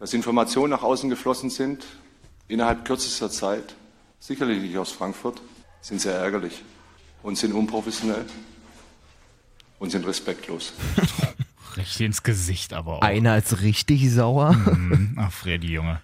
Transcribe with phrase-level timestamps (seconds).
[0.00, 1.84] dass Informationen nach außen geflossen sind,
[2.48, 3.74] innerhalb kürzester Zeit,
[4.18, 5.40] sicherlich nicht aus Frankfurt,
[5.82, 6.62] sind sehr ärgerlich
[7.22, 8.24] und sind unprofessionell
[9.78, 10.72] und sind respektlos.
[11.76, 13.02] Richtig ins Gesicht aber auch.
[13.02, 14.54] Einer ist richtig sauer.
[14.54, 15.16] Mhm.
[15.16, 16.00] Ach, Freddy, Junge.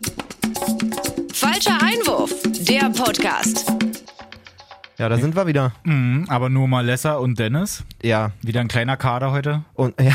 [1.33, 3.67] Falscher Einwurf, der Podcast.
[4.99, 5.73] Ja, da sind wir wieder.
[5.85, 7.85] Mhm, aber nur Malessa und Dennis.
[8.03, 8.31] Ja.
[8.43, 9.63] Wieder ein kleiner Kader heute.
[9.75, 10.13] Und ja.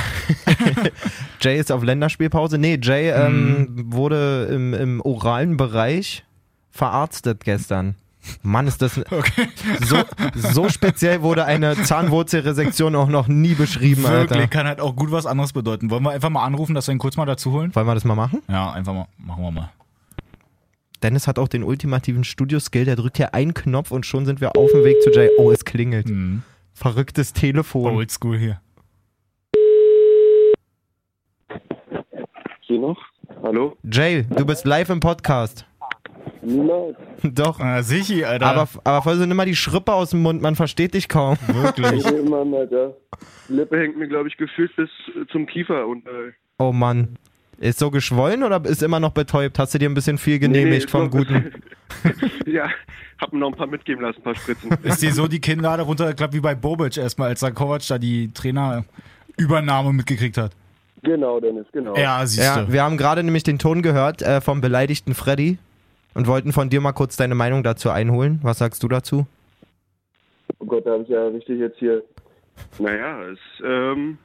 [1.39, 2.57] Jay ist auf Länderspielpause.
[2.57, 6.23] Nee, Jay ähm, wurde im, im oralen Bereich
[6.71, 7.95] verarztet gestern.
[8.43, 9.47] Mann, ist das Okay.
[9.83, 9.97] so,
[10.35, 14.47] so speziell wurde eine Zahnwurzelresektion auch noch nie beschrieben, Wirklich, Alter.
[14.47, 15.89] kann halt auch gut was anderes bedeuten.
[15.89, 17.73] Wollen wir einfach mal anrufen, dass wir ihn kurz mal dazu holen?
[17.73, 18.41] Wollen wir das mal machen?
[18.47, 19.07] Ja, einfach mal.
[19.17, 19.69] Machen wir mal.
[21.03, 24.55] Dennis hat auch den ultimativen Studio-Skill, der drückt hier einen Knopf und schon sind wir
[24.55, 25.29] auf dem Weg zu Jay.
[25.37, 26.07] Oh, es klingelt.
[26.09, 26.43] Mhm.
[26.73, 27.95] Verrücktes Telefon.
[27.95, 28.61] Oldschool hier.
[32.67, 32.99] Sie noch?
[33.43, 33.75] Hallo?
[33.83, 35.65] Jay, du bist live im Podcast.
[36.43, 36.95] Niemals.
[37.23, 37.59] Doch.
[37.59, 38.45] Ah, sicher, Alter.
[38.47, 41.37] Aber, aber voll so nimm mal die Schrippe aus dem Mund, man versteht dich kaum.
[41.47, 42.03] Wirklich.
[42.05, 42.95] Oh Mann, Alter.
[43.49, 44.89] Die Lippe hängt mir, glaube ich, gefühlt bis
[45.31, 45.87] zum Kiefer.
[45.87, 47.17] Und, äh, Oh Mann.
[47.61, 49.59] Ist so geschwollen oder ist immer noch betäubt?
[49.59, 51.53] Hast du dir ein bisschen viel genehmigt ist vom Guten?
[52.47, 52.67] ja,
[53.19, 54.71] hab mir noch ein paar mitgeben lassen, ein paar Spritzen.
[54.83, 58.31] Ist dir so die Kinnlade runtergeklappt wie bei Bobic erstmal, als der Kovac da die
[58.33, 60.53] Trainerübernahme mitgekriegt hat?
[61.03, 61.95] genau, Dennis, genau.
[61.95, 62.73] Ja, siehst Ja, du.
[62.73, 65.59] wir haben gerade nämlich den Ton gehört äh, vom beleidigten Freddy
[66.15, 68.39] und wollten von dir mal kurz deine Meinung dazu einholen.
[68.41, 69.27] Was sagst du dazu?
[70.57, 72.01] Oh Gott, da habe ich ja richtig jetzt hier.
[72.79, 74.17] Naja, es, ähm,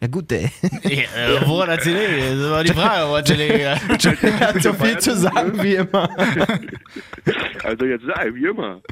[0.00, 0.50] Ja gut, ey.
[0.82, 2.24] Ja, woran erzähl ich?
[2.40, 3.62] Das war die Frage, woran erzähl ich?
[3.62, 6.08] er hat so viel zu sagen wie immer.
[7.64, 8.82] also jetzt sei, wie immer.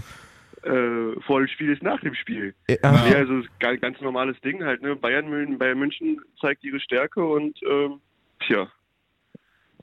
[0.63, 2.55] Äh, vor dem Spiel ist nach dem Spiel.
[2.69, 2.77] Ja.
[2.83, 4.97] Ja, also ein ganz normales Ding halt, ne?
[4.97, 8.01] Bayern, Bayern München zeigt ihre Stärke und ähm,
[8.47, 8.69] tja,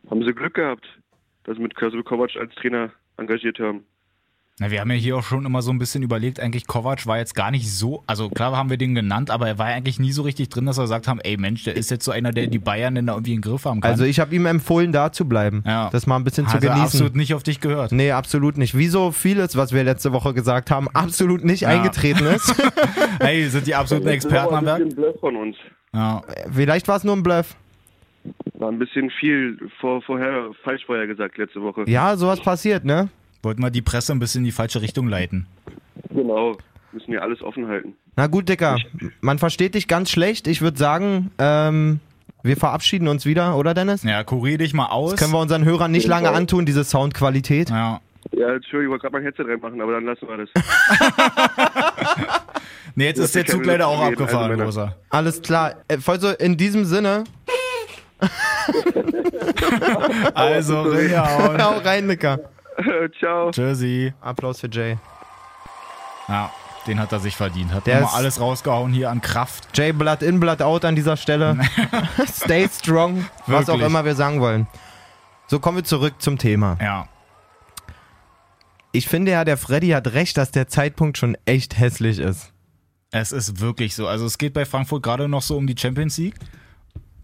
[0.10, 0.88] haben sie Glück gehabt,
[1.44, 3.86] dass sie mit Kovac als Trainer engagiert haben.
[4.62, 7.18] Na, wir haben ja hier auch schon immer so ein bisschen überlegt, eigentlich Kovac war
[7.18, 10.00] jetzt gar nicht so, also klar haben wir den genannt, aber er war ja eigentlich
[10.00, 12.32] nie so richtig drin, dass wir gesagt haben, ey Mensch, der ist jetzt so einer,
[12.32, 13.90] der die Bayern denn da irgendwie in den Griff haben kann.
[13.92, 15.64] Also ich habe ihm empfohlen, da zu bleiben.
[15.66, 15.90] Ja.
[15.92, 16.84] Das mal ein bisschen zu Hat er genießen.
[16.86, 17.94] absolut nicht auf dich gehört.
[17.94, 18.78] Nee, absolut nicht.
[18.78, 21.70] Wie so vieles, was wir letzte Woche gesagt haben, absolut nicht Ja.
[21.70, 22.54] eingetreten ist.
[23.22, 24.80] Hey, sind die absoluten Experten am Werk?
[24.82, 25.56] ein bisschen Bluff von uns.
[25.94, 26.22] Ja.
[26.52, 27.56] Vielleicht war es nur ein Bluff.
[28.56, 31.84] War ein bisschen viel vor, vorher, falsch vorher gesagt letzte Woche.
[31.88, 33.10] Ja, sowas passiert, ne?
[33.42, 35.48] Wollten wir die Presse ein bisschen in die falsche Richtung leiten.
[36.10, 36.58] Genau.
[36.92, 37.94] Müssen wir alles offen halten.
[38.16, 38.78] Na gut, Dicker.
[39.22, 40.48] Man versteht dich ganz schlecht.
[40.48, 42.00] Ich würde sagen, ähm,
[42.44, 44.04] wir verabschieden uns wieder, oder Dennis?
[44.04, 45.16] Ja, kurier dich mal aus.
[45.16, 47.70] Können wir unseren Hörern nicht lange antun, diese Soundqualität.
[47.70, 48.02] ja.
[48.32, 50.50] Ja, Entschuldigung, ich wollte gerade mein Headset reinmachen, aber dann lassen wir das.
[52.96, 54.96] Nee, jetzt ist der Zug leider auch abgefahren, also Rosa.
[55.10, 55.76] Alles klar.
[55.88, 57.24] Äh, voll so in diesem Sinne,
[60.34, 61.58] Also, reinhauen.
[61.64, 62.40] hau rein, Dicker.
[63.20, 63.52] Ciao.
[63.52, 64.14] Tschüssi.
[64.22, 64.98] Applaus für Jay.
[66.28, 66.52] Ja,
[66.88, 67.74] den hat er sich verdient.
[67.74, 69.70] Hat Der ist- alles rausgehauen hier an Kraft.
[69.78, 71.58] Jay, Blood in, Blood out an dieser Stelle.
[72.32, 74.68] Stay strong, was auch immer wir sagen wollen.
[75.48, 76.78] So, kommen wir zurück zum Thema.
[76.80, 77.08] Ja.
[78.92, 82.52] Ich finde ja, der Freddy hat recht, dass der Zeitpunkt schon echt hässlich ist.
[83.12, 84.08] Es ist wirklich so.
[84.08, 86.36] Also es geht bei Frankfurt gerade noch so um die Champions League.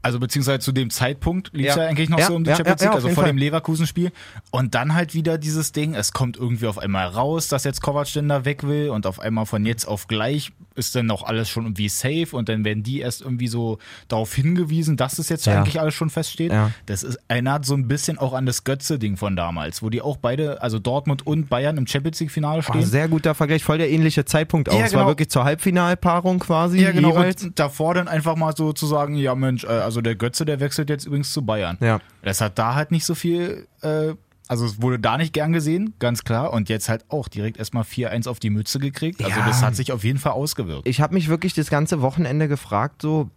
[0.06, 1.84] Also beziehungsweise zu dem Zeitpunkt lief es Ja.
[1.84, 1.90] ja.
[1.90, 3.26] eigentlich noch Ja, so um die ja, Champions League, also vor Fall.
[3.26, 4.12] dem Leverkusen-Spiel.
[4.52, 8.14] Und dann halt wieder dieses Ding, es kommt irgendwie auf einmal raus, dass jetzt Kovac
[8.14, 11.50] denn da weg will und auf einmal von jetzt auf gleich ist dann auch alles
[11.50, 13.80] schon irgendwie safe und dann werden die erst irgendwie so
[14.10, 16.52] darauf hingewiesen, dass es jetzt eigentlich alles schon feststeht.
[16.86, 20.18] Das ist, erinnert so ein bisschen auch an das Götze-Ding von damals, wo die auch
[20.18, 22.84] beide, also Dortmund und Bayern im Champions League-Finale Oh, stehen.
[22.86, 24.74] sehr guter Vergleich, voll der ähnliche Zeitpunkt auch.
[24.76, 25.08] Es war genau.
[25.08, 27.10] wirklich zur Halbfinalpaarung quasi Ja, genau.
[27.10, 27.44] jeweils.
[27.44, 30.60] Und davor dann einfach mal so zu sagen, ja Mensch, äh, also der Götze, der
[30.60, 31.78] wechselt jetzt übrigens zu Bayern.
[31.80, 32.00] Ja.
[32.22, 34.14] Das hat da halt nicht so viel, äh,
[34.50, 36.52] also es wurde da nicht gern gesehen, ganz klar.
[36.52, 39.24] Und jetzt halt auch direkt erstmal 4-1 auf die Mütze gekriegt.
[39.24, 39.46] Also Ja.
[39.48, 40.86] das hat sich auf jeden Fall ausgewirkt.
[40.86, 43.30] Ich habe mich wirklich das ganze Wochenende gefragt, so,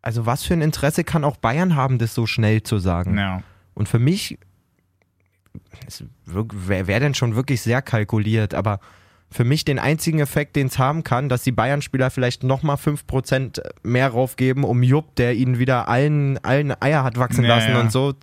[0.00, 3.18] also was für ein Interesse kann auch Bayern haben, das so schnell zu sagen?
[3.18, 3.42] Ja.
[3.74, 4.38] Und für mich
[6.24, 8.78] wäre wär denn schon wirklich sehr kalkuliert, aber
[9.30, 13.60] für mich den einzigen Effekt, den es haben kann, dass die Bayern-Spieler vielleicht nochmal 5%
[13.82, 17.92] mehr raufgeben, um Jupp, der ihnen wieder allen, allen Eier hat wachsen Ja, lassen und
[17.92, 18.14] so.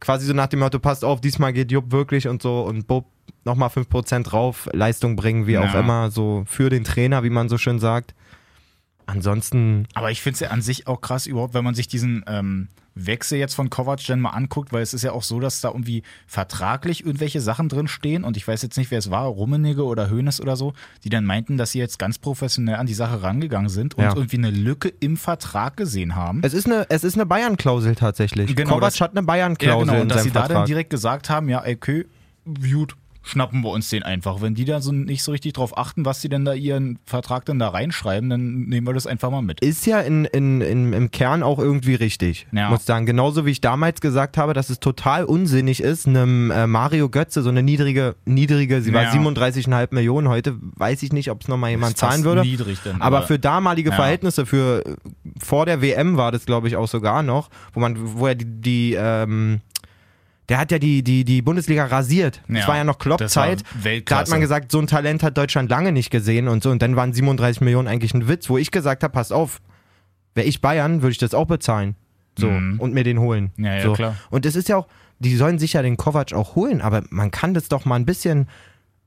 [0.00, 3.06] Quasi so nach dem Motto, passt auf, diesmal geht Jupp wirklich und so und Bub
[3.44, 5.80] nochmal 5% drauf, Leistung bringen, wie auch Ja.
[5.80, 8.14] immer, so für den Trainer, wie man so schön sagt.
[9.06, 12.24] Ansonsten, Aber ich finde es ja an sich auch krass überhaupt, wenn man sich diesen
[12.26, 15.60] ähm, Wechsel jetzt von Kovac denn mal anguckt, weil es ist ja auch so, dass
[15.60, 19.26] da irgendwie vertraglich irgendwelche Sachen drin stehen und ich weiß jetzt nicht, wer es war,
[19.26, 20.72] Rummenigge oder Hoeneß oder so,
[21.04, 24.14] die dann meinten, dass sie jetzt ganz professionell an die Sache rangegangen sind und Ja.
[24.14, 26.40] irgendwie eine Lücke im Vertrag gesehen haben.
[26.44, 28.54] Es ist eine, es ist eine Bayern-Klausel tatsächlich.
[28.54, 30.66] Genau, Kovac das- hat eine Ja, Bayern-Klausel genau, in und dass sie da dann Vertrag.
[30.66, 32.06] direkt gesagt haben, ja, okay,
[32.70, 32.94] gut,
[33.24, 34.42] schnappen wir uns den einfach.
[34.42, 37.46] Wenn die da so nicht so richtig drauf achten, was sie denn da ihren Vertrag
[37.46, 39.60] denn da reinschreiben, dann nehmen wir das einfach mal mit.
[39.60, 42.46] ist ja in, in, in, im Kern auch irgendwie richtig.
[42.52, 42.68] Ja.
[42.70, 46.66] Muss sagen, genauso wie ich damals gesagt habe, dass es total unsinnig ist, einem äh,
[46.66, 49.10] Mario Götze so eine niedrige, niedrige, sie war Ja.
[49.12, 52.42] 37,5 Millionen, heute weiß ich nicht, ob es nochmal jemand zahlen würde.
[52.42, 53.96] niedrig dann, aber aber- für damalige Ja.
[53.96, 54.84] Verhältnisse, für
[55.42, 58.44] vor der WM war das, glaube ich, auch sogar noch, wo man, wo er die,
[58.44, 59.60] die ähm,
[60.48, 62.42] der hat ja die, die, die Bundesliga rasiert.
[62.48, 63.62] Das Ja, war ja noch das Klopp-Zeit.
[64.06, 66.70] Da hat man gesagt, so ein Talent hat Deutschland lange nicht gesehen und so.
[66.70, 69.60] Und dann waren 37 Millionen eigentlich ein Witz, wo ich gesagt habe, passt auf,
[70.34, 71.96] wäre ich Bayern, würde ich das auch bezahlen.
[72.38, 72.80] So, Mhm.
[72.80, 73.52] und mir den holen.
[73.56, 73.92] Ja, ja, so.
[73.92, 74.16] klar.
[74.30, 74.88] Und es ist ja auch,
[75.20, 78.04] die sollen sich ja den Kovac auch holen, aber man kann das doch mal ein
[78.04, 78.48] bisschen.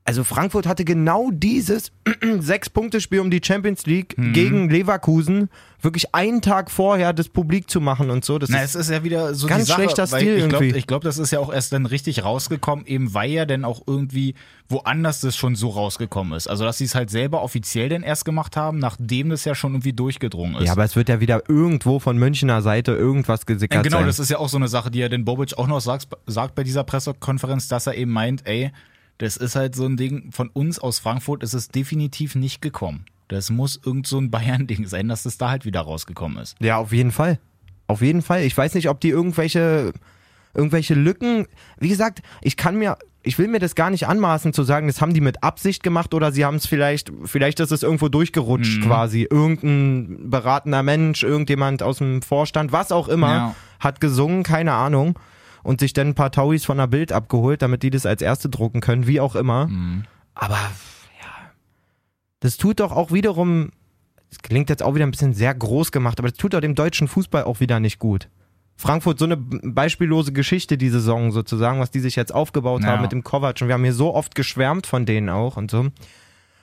[0.08, 1.92] Also Frankfurt hatte genau dieses
[2.38, 4.32] Sechs-Punkte-Spiel um die Champions League Mhm.
[4.32, 5.50] gegen Leverkusen
[5.82, 8.38] wirklich einen Tag vorher das publik zu machen und so.
[8.38, 10.78] Das Na, ist, es ist ja wieder so ganz Sache, schlechter Stil ich glaube, irgendwie.
[10.78, 13.82] ich glaub, das ist ja auch erst dann richtig rausgekommen, eben weil ja dann auch
[13.86, 14.34] irgendwie
[14.68, 16.48] woanders das schon so rausgekommen ist.
[16.48, 19.74] Also, dass sie es halt selber offiziell dann erst gemacht haben, nachdem das ja schon
[19.74, 20.66] irgendwie durchgedrungen ist.
[20.66, 24.06] ja, aber es wird ja wieder irgendwo von Münchner Seite irgendwas gesickert Ja, genau, sein.
[24.06, 26.54] das ist ja auch so eine Sache, die ja den Bobic auch noch sagt, sagt
[26.56, 28.72] bei dieser Pressekonferenz, dass er eben meint, ey,
[29.18, 33.04] das ist halt so ein Ding von uns aus Frankfurt, ist es definitiv nicht gekommen.
[33.28, 36.56] Das muss irgend so ein Bayern-Ding sein, dass das da halt wieder rausgekommen ist.
[36.60, 37.38] Ja, auf jeden Fall.
[37.86, 38.42] Auf jeden Fall.
[38.42, 39.92] Ich weiß nicht, ob die irgendwelche,
[40.54, 41.46] irgendwelche Lücken.
[41.78, 45.00] Wie gesagt, ich kann mir, ich will mir das gar nicht anmaßen zu sagen, das
[45.00, 48.82] haben die mit Absicht gemacht oder sie haben es vielleicht, vielleicht ist es irgendwo durchgerutscht
[48.82, 49.26] quasi.
[49.30, 53.54] Irgendein beratender Mensch, irgendjemand aus dem Vorstand, was auch immer, Ja.
[53.80, 55.18] hat gesungen, keine Ahnung.
[55.68, 58.48] Und sich dann ein paar Tauis von der Bild abgeholt, damit die das als erste
[58.48, 59.68] drucken können, wie auch immer.
[60.34, 61.50] Aber ja,
[62.40, 63.70] das tut doch auch wiederum
[64.30, 66.74] das klingt jetzt auch wieder ein bisschen sehr groß gemacht, aber das tut doch dem
[66.74, 68.28] deutschen Fußball auch wieder nicht gut.
[68.76, 72.88] Frankfurt so eine beispiellose Geschichte die Saison sozusagen, was die sich jetzt aufgebaut Ja.
[72.90, 75.70] haben mit dem Kovac und wir haben hier so oft geschwärmt von denen auch und
[75.70, 75.88] so.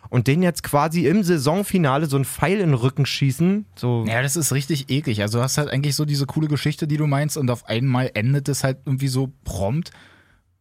[0.10, 4.22] Und den jetzt quasi im Saisonfinale so ein Pfeil in den Rücken schießen, so Ja,
[4.22, 5.22] das ist richtig eklig.
[5.22, 8.12] Also du hast halt eigentlich so diese coole Geschichte, die du meinst, und auf einmal
[8.13, 9.92] endet es halt irgendwie so prompt,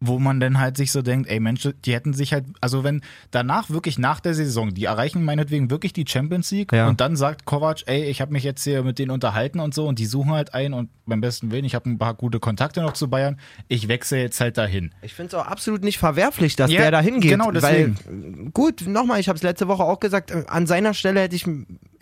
[0.01, 3.01] wo man dann halt sich so denkt, ey Mensch, die hätten sich halt, also wenn
[3.31, 6.89] danach wirklich nach der Saison, die erreichen meinetwegen wirklich die Champions League Ja.
[6.89, 9.87] und dann sagt Kovac, ey, ich habe mich jetzt hier mit denen unterhalten und so
[9.87, 12.83] und die suchen halt ein und beim besten Willen, ich habe ein paar gute Kontakte
[12.83, 13.39] noch zu Bayern,
[13.69, 14.91] ich wechsle jetzt halt dahin.
[15.03, 17.31] Ich finde es auch absolut nicht verwerflich, dass Ja, der da hingeht.
[17.31, 17.97] genau deswegen.
[18.05, 21.47] Weil, gut, nochmal, ich habe es letzte Woche auch gesagt, an seiner Stelle hätte ich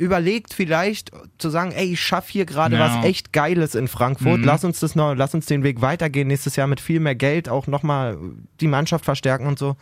[0.03, 2.81] überlegt, vielleicht zu sagen, ey, ich schaffe hier gerade Ja.
[2.99, 4.41] was echt Geiles in Frankfurt.
[4.41, 4.45] Mhm.
[4.45, 6.29] Lass uns das noch, lass uns den Weg weitergehen.
[6.29, 8.19] Nächstes Jahr mit viel mehr Geld auch nochmal
[8.61, 9.77] die Mannschaft verstärken und so.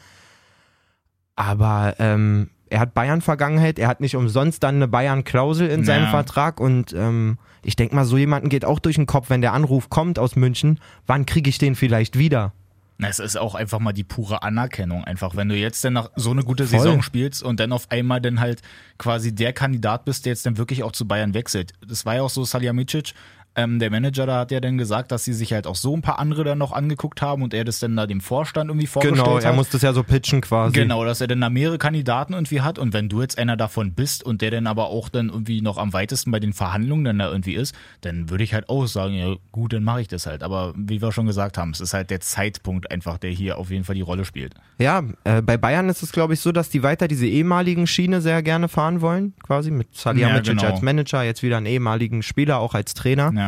[1.36, 6.10] Aber ähm, er hat Bayern-Vergangenheit, er hat nicht umsonst dann eine Bayern-Klausel in seinem Ja.
[6.10, 9.52] Vertrag und ähm, ich denke mal, so jemanden geht auch durch den Kopf, wenn der
[9.52, 12.52] Anruf kommt aus München, wann kriege ich den vielleicht wieder?
[13.00, 15.04] Na, Es ist auch einfach mal die pure Anerkennung.
[15.04, 16.80] Einfach, wenn du jetzt dann noch so eine gute Voll.
[16.80, 18.60] Saison spielst und dann auf einmal dann halt
[18.98, 21.72] quasi der Kandidat bist, der jetzt dann wirklich auch zu Bayern wechselt.
[21.86, 23.14] Das war ja auch so, Salihamidzic,
[23.56, 26.02] ähm, der Manager da hat ja dann gesagt, dass sie sich halt auch so ein
[26.02, 29.24] paar andere dann noch angeguckt haben und er das dann da dem Vorstand irgendwie vorgestellt
[29.24, 29.44] Genau, hat.
[29.44, 30.72] er muss das ja so pitchen quasi.
[30.72, 33.92] Genau, dass er dann da mehrere Kandidaten irgendwie hat und wenn du jetzt einer davon
[33.92, 37.18] bist und der dann aber auch dann irgendwie noch am weitesten bei den Verhandlungen dann
[37.18, 40.26] da irgendwie ist, dann würde ich halt auch sagen, ja gut, dann mache ich das
[40.26, 40.42] halt.
[40.42, 43.70] Aber wie wir schon gesagt haben, es ist halt der Zeitpunkt einfach, der hier auf
[43.70, 44.54] jeden Fall die Rolle spielt.
[44.78, 48.20] Ja, äh, bei Bayern ist es, glaube ich, so, dass die weiter diese ehemaligen Schiene
[48.20, 50.72] sehr gerne fahren wollen, quasi mit Salihamidzic Ja, genau.
[50.72, 53.32] als Manager, jetzt wieder einen ehemaligen Spieler auch als Trainer.
[53.34, 53.39] Ja.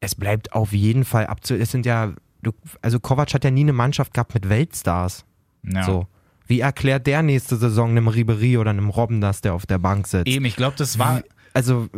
[0.00, 1.54] Es bleibt auf jeden Fall abzu...
[1.54, 2.12] Es sind ja...
[2.42, 5.24] Du, also Kovac hat ja nie eine Mannschaft gehabt mit Weltstars.
[5.62, 5.84] ja.
[5.84, 6.06] So.
[6.46, 10.08] Wie erklärt der nächste Saison einem Ribery oder einem Robben, dass der auf der Bank
[10.08, 10.26] sitzt?
[10.26, 11.22] Eben, ich glaube, das war.
[11.52, 11.88] Also,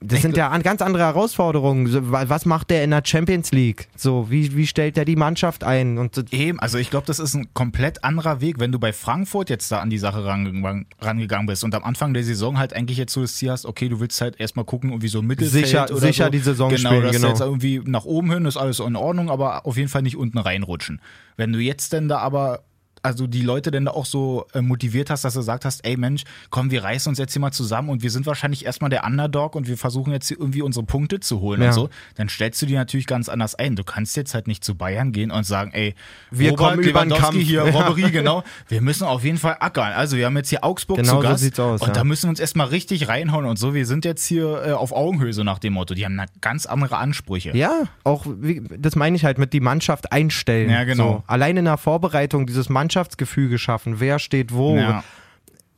[0.00, 1.88] das Ich sind ja an- ganz andere Herausforderungen.
[2.12, 3.88] Was macht der in der Champions League?
[3.96, 5.98] So, wie, wie stellt der die Mannschaft ein?
[5.98, 9.50] Und Eben, also ich glaube, das ist ein komplett anderer Weg, wenn du bei Frankfurt
[9.50, 12.98] jetzt da an die Sache rangegangen, rangegangen bist und am Anfang der Saison halt eigentlich
[12.98, 15.84] jetzt so das Ziel hast, okay, du willst halt erstmal gucken, irgendwie so Mittelfeld Sicher-
[15.90, 16.30] oder sicher so.
[16.30, 17.28] die Saison genau, spielen, dass genau.
[17.28, 20.38] jetzt irgendwie nach oben hin ist alles in Ordnung, aber auf jeden Fall nicht unten
[20.38, 21.00] reinrutschen.
[21.36, 22.60] Wenn du jetzt denn da aber
[23.02, 25.96] also die Leute denn da auch so äh, motiviert hast, dass du gesagt hast, ey
[25.96, 29.04] Mensch, komm, wir reißen uns jetzt hier mal zusammen und wir sind wahrscheinlich erstmal der
[29.04, 31.68] Underdog und wir versuchen jetzt hier irgendwie unsere Punkte zu holen Ja.
[31.68, 33.76] und so, dann stellst du die natürlich ganz anders ein.
[33.76, 35.94] Du kannst jetzt halt nicht zu Bayern gehen und sagen, ey,
[36.30, 37.36] Wir Robert kommen über den Kampf.
[37.38, 37.72] hier, Ja.
[37.72, 38.44] Robberie, genau.
[38.68, 39.92] Wir müssen auf jeden Fall ackern.
[39.92, 41.92] Also wir haben jetzt hier Augsburg Genau zu so Gast sieht's aus, und ja.
[41.94, 43.74] da müssen wir uns erstmal richtig reinhauen und so.
[43.74, 45.94] Wir sind jetzt hier äh, auf Augenhöhe, so nach dem Motto.
[45.94, 47.56] Die haben ganz andere Ansprüche.
[47.56, 50.70] Ja, auch, wie, das meine ich halt mit die Mannschaft einstellen.
[50.70, 51.02] Ja, genau.
[51.04, 54.76] So, allein in der Vorbereitung dieses Mannschaftsgefüge schaffen, wer steht wo.
[54.76, 55.02] Ja.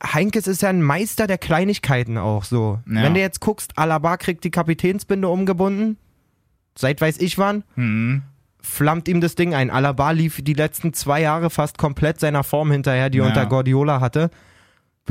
[0.03, 2.79] Heinkes ist ja ein Meister der Kleinigkeiten auch so.
[2.87, 3.03] Ja.
[3.03, 5.97] Wenn du jetzt guckst, Alaba kriegt die Kapitänsbinde umgebunden,
[6.77, 8.23] seit weiß ich wann, Mhm.
[8.61, 9.69] flammt ihm das Ding ein.
[9.71, 13.29] Alaba lief die letzten zwei Jahre fast komplett seiner Form hinterher, die er Ja.
[13.29, 14.29] unter Guardiola hatte.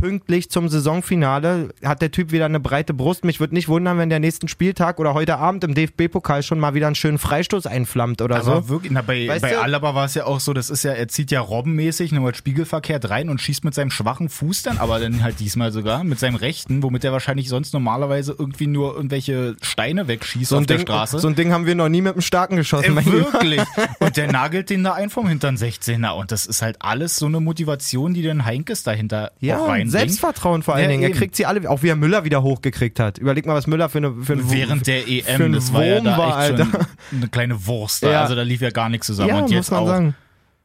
[0.05, 3.25] Pünktlich zum Saisonfinale hat der Typ wieder eine breite Brust.
[3.25, 6.75] Mich würde nicht wundern, wenn der nächsten Spieltag oder heute Abend im DFB-Pokal schon mal
[6.75, 8.69] wieder einen schönen Freistoß einflammt oder Aber so.
[8.69, 10.93] wirklich, na, bei, Weißt bei du- Alaba war es ja auch so, das ist ja,
[10.93, 14.99] er zieht ja robbenmäßig nur spiegelverkehrt rein und schießt mit seinem schwachen Fuß dann, aber
[14.99, 19.55] dann halt diesmal sogar mit seinem rechten, womit er wahrscheinlich sonst normalerweise irgendwie nur irgendwelche
[19.63, 21.21] Steine wegschießt So auf ein, der Ding, Straße.
[21.21, 22.99] so ein Ding haben wir noch nie mit einem Starken geschossen.
[22.99, 23.63] Äh, wirklich.
[24.01, 26.11] Und der nagelt den da ein vom hinteren 16er.
[26.19, 30.11] Und das ist halt alles so eine Motivation, die den Heinkes dahinter Ja, auch reinbringt.
[30.11, 31.03] Selbstvertrauen vor allen Ja, Dingen.
[31.03, 31.19] Er eben.
[31.19, 33.19] kriegt sie alle, auch wie er Müller wieder hochgekriegt hat.
[33.19, 36.05] Überleg mal, was Müller für eine für ein Während der EM, das war ja Wurm
[36.05, 36.64] da war, echt Alter.
[36.67, 36.87] schon
[37.19, 38.03] eine kleine Wurst.
[38.03, 38.11] Da.
[38.12, 38.23] Ja.
[38.23, 39.29] Also da lief ja gar nichts zusammen.
[39.29, 40.14] Ja, und muss jetzt man auch, sagen.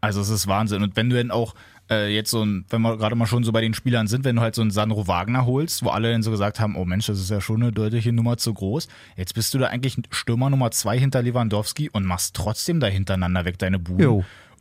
[0.01, 0.81] Also es ist Wahnsinn.
[0.83, 1.55] Und wenn du denn auch
[1.91, 4.35] äh, jetzt so ein, wenn wir gerade mal schon so bei den Spielern sind, wenn
[4.35, 7.07] du halt so einen Sandro Wagner holst, wo alle dann so gesagt haben, oh Mensch,
[7.07, 8.87] das ist ja schon eine deutliche Nummer zu groß.
[9.17, 13.43] Jetzt bist du da eigentlich Stürmer Nummer zwei hinter Lewandowski und machst trotzdem da hintereinander
[13.45, 13.99] weg deine Buden.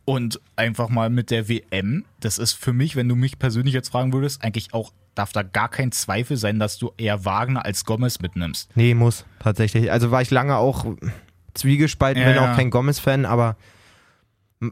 [0.09, 3.89] Und einfach mal mit der WM, das ist für mich, wenn du mich persönlich jetzt
[3.89, 7.85] fragen würdest, eigentlich auch, darf da gar kein Zweifel sein, dass du eher Wagner als
[7.85, 8.75] Gomez mitnimmst.
[8.75, 9.91] Nee, muss, tatsächlich.
[9.91, 10.87] Also war ich lange auch
[11.53, 13.55] zwiegespalten, Ja, bin auch kein Gomez-Fan, aber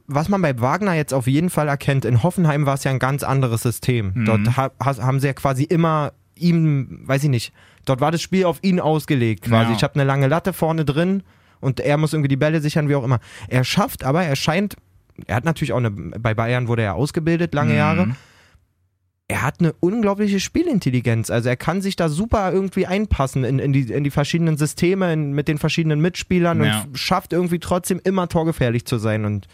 [0.08, 2.98] was man bei Wagner jetzt auf jeden Fall erkennt, in Hoffenheim war es ja ein
[2.98, 4.14] ganz anderes System.
[4.16, 4.26] Mhm.
[4.26, 7.54] Dort ha haben sie ja quasi immer ihm, weiß ich nicht,
[7.86, 9.70] dort war das Spiel auf ihn ausgelegt quasi.
[9.70, 9.78] Ja.
[9.78, 11.22] Ich habe eine lange Latte vorne drin
[11.60, 13.20] und er muss irgendwie die Bälle sichern, wie auch immer.
[13.50, 14.78] Er schafft aber, er scheint,
[15.26, 17.78] er hat natürlich auch eine, bei Bayern wurde er ausgebildet, lange Mhm.
[17.78, 18.16] Jahre.
[19.30, 21.30] Er hat eine unglaubliche Spielintelligenz.
[21.30, 25.12] Also er kann sich da super irgendwie einpassen in, in, die, in die verschiedenen Systeme,
[25.12, 26.84] in, mit den verschiedenen Mitspielern Ja.
[26.88, 29.26] und schafft irgendwie trotzdem immer torgefährlich zu sein.
[29.26, 29.48] Und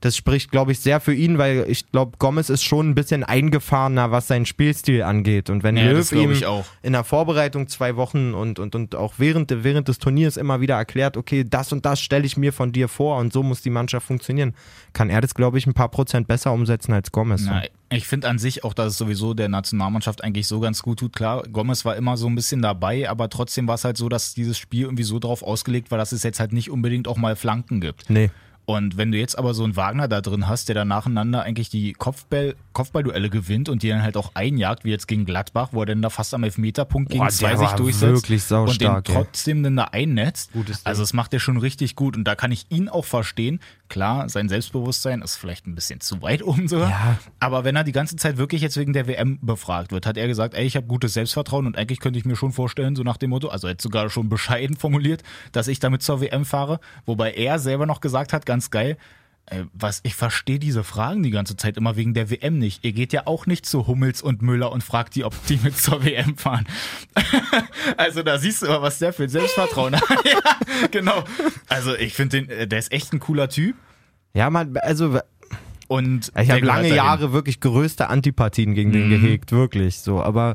[0.00, 3.22] das spricht, glaube ich, sehr für ihn, weil ich glaube, Gomez ist schon ein bisschen
[3.22, 5.50] eingefahrener, was seinen Spielstil angeht.
[5.50, 6.64] Und wenn Ja, Löw ihm ich auch.
[6.82, 10.76] in der Vorbereitung zwei Wochen und, und, und auch während, während des Turniers immer wieder
[10.76, 13.70] erklärt, okay, das und das stelle ich mir von dir vor und so muss die
[13.70, 14.54] Mannschaft funktionieren,
[14.94, 17.42] kann er das, glaube ich, ein paar Prozent besser umsetzen als Gomez.
[17.44, 21.00] Na, ich finde an sich auch, dass es sowieso der Nationalmannschaft eigentlich so ganz gut
[21.00, 21.14] tut.
[21.14, 24.32] Klar, Gomez war immer so ein bisschen dabei, aber trotzdem war es halt so, dass
[24.32, 27.36] dieses Spiel irgendwie so drauf ausgelegt war, dass es jetzt halt nicht unbedingt auch mal
[27.36, 28.08] Flanken gibt.
[28.08, 28.30] Nee.
[28.76, 31.70] Und wenn du jetzt aber so einen Wagner da drin hast, der dann nacheinander eigentlich
[31.70, 35.80] die Kopfball, Kopfballduelle gewinnt und die dann halt auch einjagt, wie jetzt gegen Gladbach, wo
[35.82, 39.02] er dann da fast am Elfmeterpunkt gegen Boah, zwei sich durchsetzt wirklich und den ey.
[39.02, 40.52] trotzdem dann da einnetzt.
[40.84, 43.58] Also das macht er schon richtig gut und da kann ich ihn auch verstehen.
[43.88, 46.90] Klar, sein Selbstbewusstsein ist vielleicht ein bisschen zu weit oben sogar.
[46.90, 47.18] Ja.
[47.40, 50.28] Aber wenn er die ganze Zeit wirklich jetzt wegen der WM befragt wird, hat er
[50.28, 53.16] gesagt, ey, ich habe gutes Selbstvertrauen und eigentlich könnte ich mir schon vorstellen, so nach
[53.16, 57.32] dem Motto, also jetzt sogar schon bescheiden formuliert, dass ich damit zur WM fahre, wobei
[57.32, 58.98] er selber noch gesagt hat, ganz geil,
[59.46, 62.84] äh, was, ich verstehe diese Fragen die ganze Zeit immer wegen der WM nicht.
[62.84, 65.76] Ihr geht ja auch nicht zu Hummels und Müller und fragt die, ob die mit
[65.78, 66.66] zur WM fahren.
[67.96, 70.08] also da siehst du mal, was der für ein Selbstvertrauen hat.
[70.24, 71.24] ja, genau.
[71.68, 73.76] Also ich finde den, äh, der ist echt ein cooler Typ.
[74.34, 75.18] Ja, man, also
[75.88, 76.94] Und ich habe lange.
[76.94, 79.10] Jahre wirklich größte Antipathien gegen den Mhm.
[79.10, 80.22] gehegt, wirklich so.
[80.22, 80.54] Aber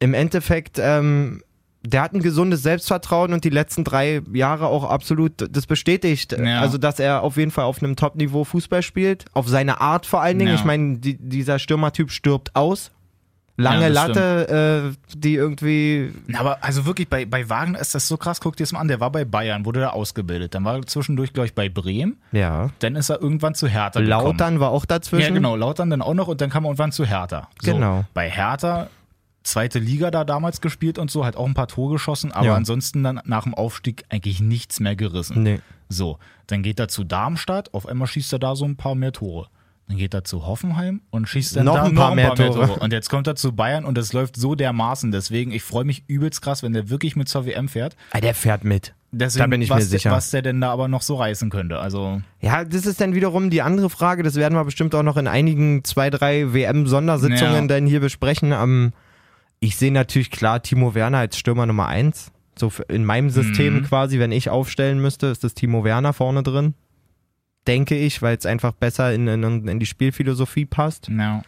[0.00, 1.42] im Endeffekt, ähm,
[1.82, 6.32] der hat ein gesundes Selbstvertrauen und die letzten drei Jahre auch absolut das bestätigt.
[6.32, 6.60] Ja.
[6.60, 10.20] Also, dass er auf jeden Fall auf einem Top-Niveau Fußball spielt, auf seine Art vor
[10.20, 10.50] allen Dingen.
[10.50, 10.56] Ja.
[10.56, 12.90] Ich meine, die, dieser Stürmertyp stirbt aus.
[13.60, 16.12] Lange Ja, Latte, äh, die irgendwie.
[16.28, 18.78] Na, Aber also wirklich, bei, bei Wagner ist das so krass, guck dir das mal
[18.78, 20.54] an, der war bei Bayern, wurde da ausgebildet.
[20.54, 22.18] Dann war er zwischendurch, glaube ich, bei Bremen.
[22.30, 22.70] Ja.
[22.78, 24.08] Dann ist er irgendwann zu Hertha gekommen.
[24.08, 25.30] Lautern war auch dazwischen.
[25.30, 27.48] Ja, genau, Lautern dann auch noch und dann kam er irgendwann zu Hertha.
[27.60, 28.04] So, Genau.
[28.14, 28.90] Bei Hertha,
[29.48, 32.54] zweite Liga da damals gespielt und so, hat auch ein paar Tore geschossen, aber Ja.
[32.54, 35.42] ansonsten dann nach dem Aufstieg eigentlich nichts mehr gerissen.
[35.42, 35.60] Nee.
[35.88, 39.12] So, dann geht er zu Darmstadt, auf einmal schießt er da so ein paar mehr
[39.12, 39.48] Tore.
[39.88, 42.28] Dann geht er zu Hoffenheim und schießt dann Noch da ein noch paar ein mehr
[42.28, 42.66] paar mehr Tore.
[42.66, 42.80] Tore.
[42.80, 45.10] Und jetzt kommt er zu Bayern und es läuft so dermaßen.
[45.12, 47.96] Deswegen, ich freue mich übelst krass, wenn der wirklich mit zur WM fährt.
[48.10, 48.92] Ah, der fährt mit.
[49.12, 50.10] Deswegen, Da bin ich was, mir sicher.
[50.10, 51.78] was der denn da aber noch so reißen könnte.
[51.78, 54.22] Also, Ja, das ist dann wiederum die andere Frage.
[54.22, 57.66] Das werden wir bestimmt auch noch in einigen zwei, drei WM-Sondersitzungen Ja.
[57.66, 58.52] dann hier besprechen.
[58.52, 58.92] Ähm,
[59.60, 62.30] ich sehe natürlich klar Timo Werner als Stürmer Nummer eins.
[62.58, 63.82] So für- in meinem System Mhm.
[63.84, 66.74] quasi, wenn ich aufstellen müsste, ist das Timo Werner vorne drin.
[67.66, 71.08] denke ich, weil es einfach besser in, in, in die Spielphilosophie passt.
[71.08, 71.42] Ja.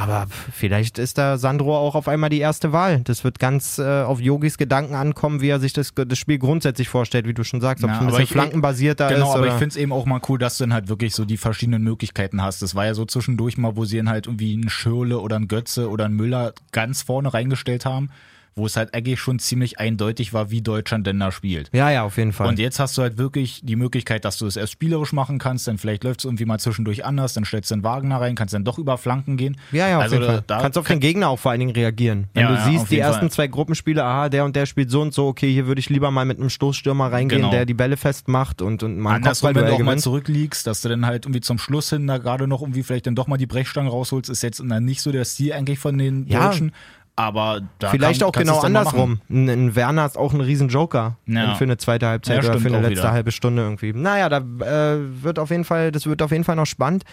[0.00, 3.00] Aber vielleicht ist da Sandro auch auf einmal die erste Wahl.
[3.04, 6.88] Das wird ganz äh, auf Yogis Gedanken ankommen, wie er sich das, das Spiel grundsätzlich
[6.88, 7.84] vorstellt, wie du schon sagst.
[7.84, 9.34] Ob Ja, es ein aber bisschen ich- flankenbasierter Genau, ist.
[9.34, 9.48] aber oder?
[9.52, 11.82] ich finde es eben auch mal cool, dass du dann halt wirklich so die verschiedenen
[11.82, 12.62] Möglichkeiten hast.
[12.62, 15.48] Das war ja so zwischendurch mal, wo sie dann halt irgendwie einen Schirle oder einen
[15.48, 18.10] Götze oder einen Müller ganz vorne reingestellt haben,
[18.56, 21.70] wo es halt eigentlich schon ziemlich eindeutig war, wie Deutschland denn da spielt.
[21.72, 22.48] ja, ja, auf jeden Fall.
[22.48, 25.66] Und jetzt hast du halt wirklich die Möglichkeit, dass du es erst spielerisch machen kannst,
[25.68, 28.52] dann vielleicht läuft es irgendwie mal zwischendurch anders, dann stellst du den Wagner rein, kannst
[28.54, 29.56] dann doch über Flanken gehen.
[29.72, 30.44] ja, ja, auf also jeden da, Fall.
[30.46, 32.26] da Kannst auf den Gegner auch vor allen Dingen reagieren.
[32.34, 33.30] Wenn Ja, du ja, siehst, die ersten Fall.
[33.30, 36.10] zwei Gruppenspiele, aha, der und der spielt so und so, okay, hier würde ich lieber
[36.10, 37.50] mal mit einem Stoßstürmer reingehen, Genau.
[37.52, 40.88] der die Bälle festmacht und, und mal Andersrum, wenn du auch mal zurückliegst, dass du
[40.88, 43.46] dann halt irgendwie zum Schluss hin da gerade noch irgendwie vielleicht dann doch mal die
[43.46, 46.48] Brechstange rausholst, ist jetzt dann nicht so der Stil eigentlich von den Ja.
[46.48, 46.72] Deutschen.
[47.20, 49.20] Aber da Vielleicht kann, auch genau andersrum.
[49.28, 51.54] Ein, ein Werner ist auch ein riesen Joker Ja.
[51.56, 53.12] für eine zweite Halbzeit Ja, oder für eine letzte wieder.
[53.12, 53.92] halbe Stunde irgendwie.
[53.92, 57.04] Naja, da äh, wird auf jeden Fall, das wird auf jeden Fall noch spannend.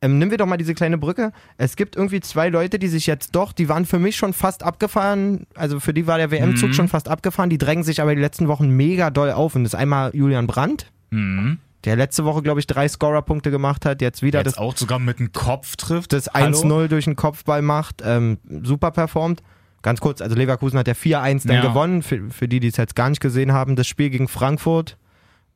[0.00, 1.32] Ähm, nehmen wir doch mal diese kleine Brücke.
[1.56, 4.62] Es gibt irgendwie zwei Leute, die sich jetzt doch, die waren für mich schon fast
[4.62, 5.46] abgefahren.
[5.56, 6.74] Also für die war der WM-Zug Mhm.
[6.74, 7.50] schon fast abgefahren.
[7.50, 9.56] Die drängen sich aber die letzten Wochen mega doll auf.
[9.56, 11.58] Und das ist einmal Julian Brandt, Mhm.
[11.84, 14.02] Der letzte Woche, glaube ich, drei Scorer-Punkte gemacht hat.
[14.02, 16.12] Jetzt wieder Jetzt das auch sogar mit dem Kopf trifft.
[16.12, 16.58] das Hallo?
[16.58, 19.42] 1-0 durch den Kopfball macht, ähm, super performt.
[19.82, 21.62] Ganz kurz, also Leverkusen hat ja 4-1 dann Ja.
[21.62, 23.76] gewonnen, für, für die, die es jetzt gar nicht gesehen haben.
[23.76, 24.96] Das Spiel gegen Frankfurt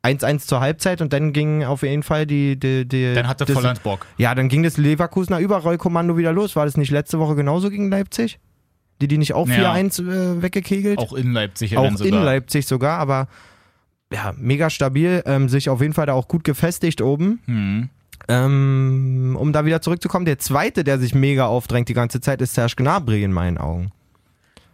[0.05, 2.59] 1-1 zur Halbzeit und dann ging auf jeden Fall die.
[2.59, 4.07] die, die Dann hatte das, Volland Bock.
[4.17, 6.55] Ja, dann ging das Leverkusener Überrollkommando wieder los.
[6.57, 8.38] War das nicht letzte Woche genauso gegen Leipzig?
[9.00, 9.73] Die, die nicht auch Ja.
[9.75, 10.99] 4-1 äh, weggekegelt?
[10.99, 12.19] Auch in Leipzig ja auch dann sogar.
[12.21, 13.26] in Leipzig sogar, aber
[14.12, 17.40] ja, mega stabil, ähm, sich auf jeden Fall da auch gut gefestigt oben.
[17.47, 17.88] Mhm.
[18.28, 22.54] Ähm, um da wieder zurückzukommen, der zweite, der sich mega aufdrängt die ganze Zeit, ist
[22.54, 23.90] Serge Gnabry in meinen Augen.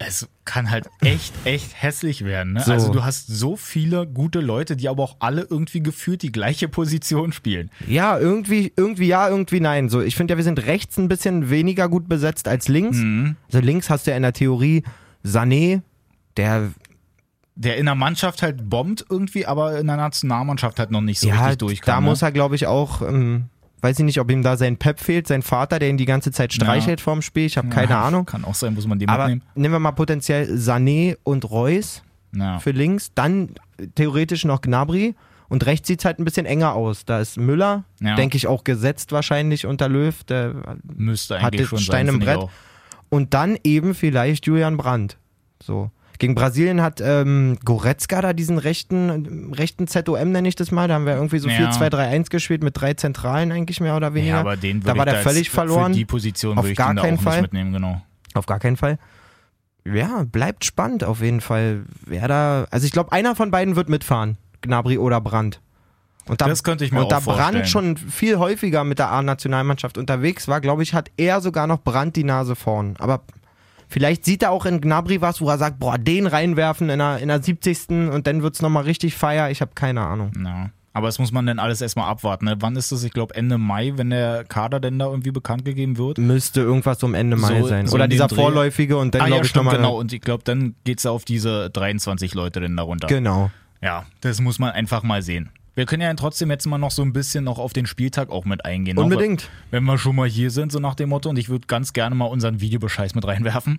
[0.00, 2.52] Es kann halt echt, echt hässlich werden.
[2.52, 2.60] Ne?
[2.60, 2.72] So.
[2.72, 6.68] Also du hast so viele gute Leute, die aber auch alle irgendwie gefühlt die gleiche
[6.68, 7.70] Position spielen.
[7.86, 9.88] Ja, irgendwie, irgendwie ja, irgendwie nein.
[9.88, 12.98] So, ich finde ja, wir sind rechts ein bisschen weniger gut besetzt als links.
[12.98, 13.34] Mhm.
[13.48, 14.84] Also links hast du ja in der Theorie
[15.24, 15.82] Sané,
[16.36, 16.70] der
[17.60, 21.26] Der in der Mannschaft halt bombt irgendwie, aber in der Nationalmannschaft halt noch nicht so
[21.28, 21.92] ja, richtig durchkam.
[21.94, 22.06] da ne?
[22.06, 23.46] muss er, glaube ich, auch, ähm,
[23.82, 26.30] weiß ich nicht, ob ihm da sein Pep fehlt, sein Vater, der ihn die ganze
[26.30, 27.46] Zeit streichelt vorm Spiel.
[27.46, 28.26] Ich habe keine Ja, Ahnung.
[28.26, 29.42] Kann auch sein, muss man den Aber mitnehmen.
[29.56, 32.02] nehmen wir mal potenziell Sané und Reus.
[32.36, 32.58] Ja.
[32.58, 33.54] für links, dann
[33.94, 35.14] theoretisch noch Gnabry
[35.48, 37.06] und rechts sieht es halt ein bisschen enger aus.
[37.06, 38.16] Da ist Müller, Ja.
[38.16, 40.22] denke ich auch gesetzt wahrscheinlich unter Löw.
[40.24, 42.46] Der, Müsste Hat eigentlich den schon Stein sein, im Brett.
[43.08, 45.16] und dann eben vielleicht Julian Brandt.
[45.62, 45.90] So.
[46.18, 50.88] Gegen Brasilien hat ähm, Goretzka da diesen rechten, rechten ZOM, nenne ich das mal.
[50.88, 51.70] Da haben wir irgendwie so Ja.
[51.70, 54.34] 4-2-3-1 gespielt mit drei Zentralen eigentlich mehr oder weniger.
[54.34, 55.92] Ja, aber den da würde war ich der jetzt völlig verloren.
[55.92, 57.34] Für die Position Auf würde ich gar den keinen Fall.
[57.34, 58.02] nicht mitnehmen, genau.
[58.34, 58.98] Auf gar keinen Fall.
[59.84, 61.84] Ja, bleibt spannend auf jeden Fall.
[62.04, 62.66] Wer da.
[62.70, 64.36] Also ich glaube, einer von beiden wird mitfahren.
[64.60, 65.60] Gnabry oder Brandt.
[66.26, 67.52] Und da, Das könnte ich mir und da vorstellen.
[67.52, 71.80] Brandt schon viel häufiger mit der A-Nationalmannschaft unterwegs war, glaube ich, hat er sogar noch
[71.80, 72.96] Brandt die Nase vorn.
[72.98, 73.22] Aber
[73.88, 77.18] vielleicht sieht er auch in Gnabry was, wo er sagt, boah, den reinwerfen in der,
[77.18, 77.88] in der 70.
[78.12, 79.50] und dann wird es nochmal richtig feier.
[79.50, 80.32] Ich habe keine Ahnung.
[80.44, 80.70] Ja.
[80.94, 82.46] Aber das muss man dann alles erstmal abwarten.
[82.46, 82.56] Ne?
[82.58, 83.04] Wann ist das?
[83.04, 86.18] Ich glaube Ende Mai, wenn der Kader denn da irgendwie bekannt gegeben wird.
[86.18, 87.86] Müsste irgendwas um Ende Mai So- sein.
[87.86, 88.34] so Oder dieser Dreh.
[88.34, 89.96] vorläufige und dann ah glaube ja, ich stimmt, genau.
[89.96, 93.06] Und ich glaube, dann geht's ja auf diese 23 Leute denn darunter.
[93.06, 93.50] Genau.
[93.80, 95.50] Ja, das muss man einfach mal sehen.
[95.78, 98.44] Wir können ja trotzdem jetzt mal noch so ein bisschen noch auf den Spieltag auch
[98.44, 98.98] mit eingehen.
[98.98, 99.48] Auch Unbedingt.
[99.70, 101.28] Wenn wir schon mal hier sind, so nach dem Motto.
[101.28, 103.78] Und ich würde ganz gerne mal unseren Videobescheiß mit reinwerfen.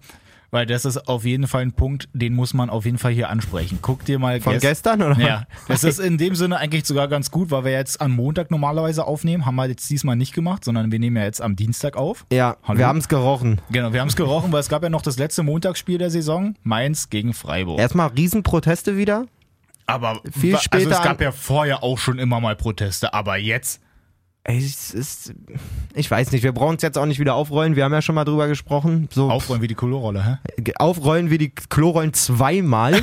[0.50, 3.30] Weil das ist auf jeden Fall ein Punkt, den muss man auf jeden Fall hier
[3.30, 3.80] ansprechen.
[3.82, 5.20] Guck dir mal Von gest- gestern, oder?
[5.20, 8.50] Ja, das ist in dem Sinne eigentlich sogar ganz gut, weil wir jetzt am Montag
[8.50, 9.46] normalerweise aufnehmen.
[9.46, 12.26] Haben wir jetzt diesmal nicht gemacht, sondern wir nehmen ja jetzt am Dienstag auf.
[12.32, 12.80] Ja, Hallo?
[12.80, 13.60] wir haben es gerochen.
[13.72, 16.56] Genau, wir haben es gerochen, weil es gab ja noch das letzte Montagsspiel der Saison.
[16.64, 17.78] Mainz gegen Freiburg.
[17.78, 19.26] Erstmal Riesenproteste wieder.
[19.90, 23.82] Aber Viel später also es gab ja vorher auch schon immer mal Proteste, aber jetzt
[24.44, 25.34] es ist,
[25.94, 27.76] ich weiß nicht, wir brauchen es jetzt auch nicht wieder aufrollen.
[27.76, 29.08] Wir haben ja schon mal drüber gesprochen.
[29.12, 30.72] So aufräumen wie die Kolorrolle, hä?
[30.78, 32.96] aufrollen wie die Klorollen zweimal.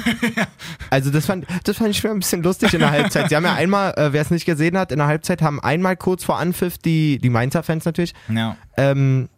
[0.91, 3.29] also das fand, das fand ich schon ein bisschen lustig in der Halbzeit.
[3.29, 5.97] Sie haben ja einmal, äh, wer es nicht gesehen hat, in der Halbzeit haben einmal
[5.97, 8.57] kurz vor Anpfiff die, die Mainzer Fans natürlich, Ja.
[8.77, 9.29] ähm,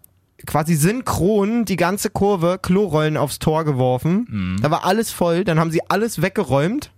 [0.46, 4.26] quasi synchron die ganze Kurve Klorollen aufs Tor geworfen.
[4.30, 4.62] Mhm.
[4.62, 6.90] Da war alles voll, dann haben sie alles weggeräumt.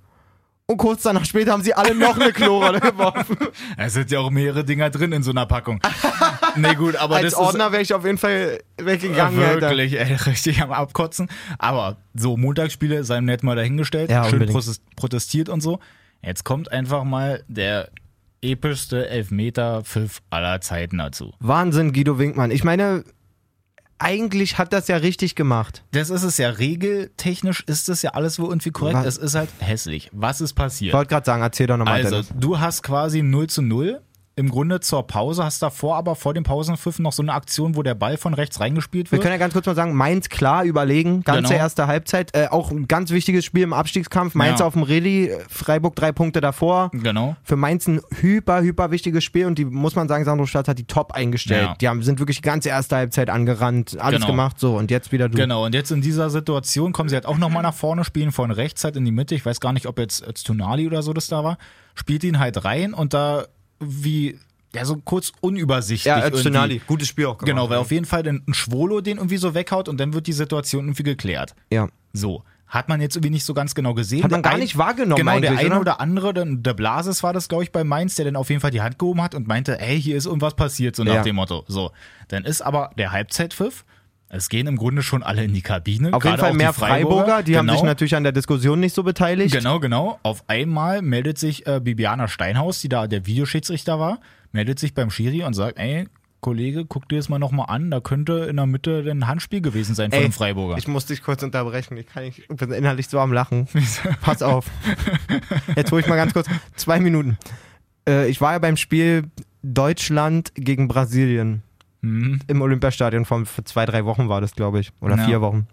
[0.70, 3.36] Und kurz danach später haben sie alle noch eine Klorolle geworfen.
[3.76, 5.80] Es sind ja auch mehrere Dinger drin in so einer Packung.
[6.54, 9.42] nee, gut, aber Als das Ordner wäre ich auf jeden Fall weggegangen.
[9.42, 9.62] Alter.
[9.62, 11.28] wirklich ey, richtig am Abkotzen.
[11.58, 14.48] Aber so Montagsspiele seien nett mal dahingestellt, Ja, schön
[14.94, 15.80] protestiert und so.
[16.22, 17.88] Jetzt kommt einfach mal der
[18.40, 21.32] epischste Elfmeter-Pfiff aller Zeiten dazu.
[21.40, 22.52] Wahnsinn, Guido Winkmann.
[22.52, 23.02] Ich meine,
[24.00, 25.84] eigentlich hat das ja richtig gemacht.
[25.92, 28.96] Das ist es ja, regeltechnisch ist das ja alles wohl irgendwie korrekt.
[28.98, 29.06] Was?
[29.06, 30.08] Es ist halt hässlich.
[30.12, 30.94] Was ist Ich passiert?
[30.94, 31.94] wollte gerade sagen, erzähl doch nochmal.
[32.04, 32.28] Also, Dennis.
[32.34, 34.00] du hast quasi 0 zu 0
[34.36, 37.82] im Grunde zur Pause, hast davor aber vor dem Pausenpfiff noch so eine Aktion, wo
[37.82, 39.22] der Ball von rechts reingespielt Wir wird.
[39.22, 41.62] können ja ganz kurz mal sagen, Mainz klar überlegen, ganze Genau.
[41.62, 42.34] erste Halbzeit.
[42.34, 44.34] Äh, auch ein ganz wichtiges Spiel im Abstiegskampf.
[44.34, 44.66] Mainz Ja.
[44.66, 46.90] auf dem Rallye, Freiburg drei Punkte davor.
[46.94, 47.36] Genau.
[47.42, 50.78] Für Mainz ein hyper, hyper wichtiges Spiel und die, muss man sagen, Sandro Stadt hat
[50.78, 51.62] die top eingestellt.
[51.66, 51.74] Ja.
[51.78, 54.28] Die haben, sind wirklich die ganze erste Halbzeit angerannt, alles Genau.
[54.32, 55.36] gemacht, so und jetzt wieder du.
[55.36, 58.50] Genau, und jetzt in dieser Situation kommen sie halt auch nochmal nach vorne, spielen von
[58.52, 59.34] rechts halt in die Mitte.
[59.34, 61.58] Ich weiß gar nicht, ob jetzt, jetzt Tonali oder so das da war.
[61.94, 63.44] Spielt ihn halt rein und da
[63.80, 64.38] wie,
[64.74, 66.04] ja, so kurz unübersichtlich.
[66.14, 66.28] Ja.
[66.28, 67.46] Öztunali, gutes Spiel auch gemacht.
[67.46, 70.32] Genau, weil auf jeden Fall ein Schwolo den irgendwie so weghaut und dann wird die
[70.32, 71.54] Situation irgendwie geklärt.
[71.72, 71.88] Ja.
[72.12, 72.42] So.
[72.68, 74.22] Hat man jetzt irgendwie nicht so ganz genau gesehen.
[74.22, 75.80] Hat man Der gar ein- nicht wahrgenommen Genau, der eine oder?
[75.80, 78.60] oder andere, dann der Blases war das, glaube ich, bei Mainz, der dann auf jeden
[78.60, 81.22] Fall die Hand gehoben hat und meinte, ey, hier ist irgendwas passiert, so nach Ja.
[81.22, 81.64] dem Motto.
[81.66, 81.90] So.
[82.28, 83.84] Dann ist aber der Halbzeitpfiff.
[84.32, 86.12] Es gehen im Grunde schon alle in die Kabine.
[86.12, 87.16] Auf jeden Fall mehr die Freiburger.
[87.16, 87.78] Freiburger, die haben genau.
[87.78, 89.52] sich natürlich an der Diskussion nicht so beteiligt.
[89.52, 90.20] Genau, genau.
[90.22, 94.20] Auf einmal meldet sich äh, Bibiana Steinhaus, die da der Videoschiedsrichter war,
[94.52, 96.06] meldet sich beim Schiri und sagt, ey,
[96.40, 99.96] Kollege, guck dir das mal nochmal an, da könnte in der Mitte ein Handspiel gewesen
[99.96, 100.78] sein von Ey, dem Freiburger.
[100.78, 101.96] Ich muss dich kurz unterbrechen.
[101.96, 103.66] Ich, kann nicht, ich bin innerlich so am Lachen.
[104.22, 104.66] Pass auf.
[105.74, 107.36] Jetzt hole ich mal ganz kurz zwei Minuten.
[108.08, 109.24] Äh, ich war ja beim Spiel
[109.62, 111.62] Deutschland gegen Brasilien
[112.02, 112.40] Mhm.
[112.46, 114.90] im Olympiastadion von vor zwei, drei Wochen war das, glaube ich.
[115.00, 115.24] Oder Ja.
[115.26, 115.66] vier Wochen.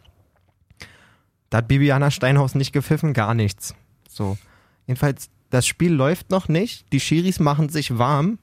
[1.49, 3.73] Da hat Bibiana Steinhaus nicht gepfiffen, gar nichts.
[4.09, 4.37] So.
[4.85, 6.91] Jedenfalls, das Spiel läuft noch nicht.
[6.91, 8.39] Die Schiris machen sich warm.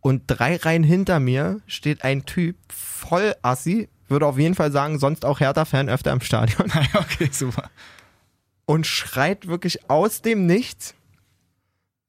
[0.00, 4.98] Und drei Reihen hinter mir steht ein Typ, voll assi, würde auf jeden Fall sagen,
[4.98, 7.70] sonst auch Hertha-Fan öfter im Stadion, okay, super.
[8.64, 10.94] und schreit wirklich aus dem Nichts.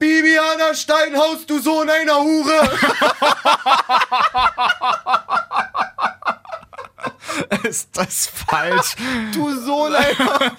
[0.02, 2.70] Bibiana Steinhaus, du Sohn einer Hure!
[7.70, 8.96] Ist das falsch?
[9.34, 10.16] Du Sohn einer...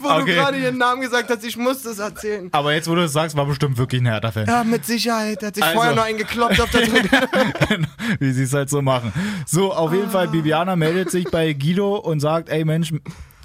[0.00, 0.34] Wo du Okay.
[0.34, 2.48] gerade ihren Namen gesagt hast, ich muss das erzählen.
[2.52, 4.46] Aber jetzt, wo du es sagst, war bestimmt wirklich ein Hertha-Fan.
[4.46, 5.40] Ja, mit Sicherheit.
[5.42, 5.76] Er hat sich Also.
[5.76, 7.08] vorher noch einen gekloppt auf der Tribüne.
[8.18, 9.12] Wie sie es halt so machen.
[9.46, 12.92] So, auf jeden Fall, Bibiana meldet sich bei Guido und sagt, ey Mensch,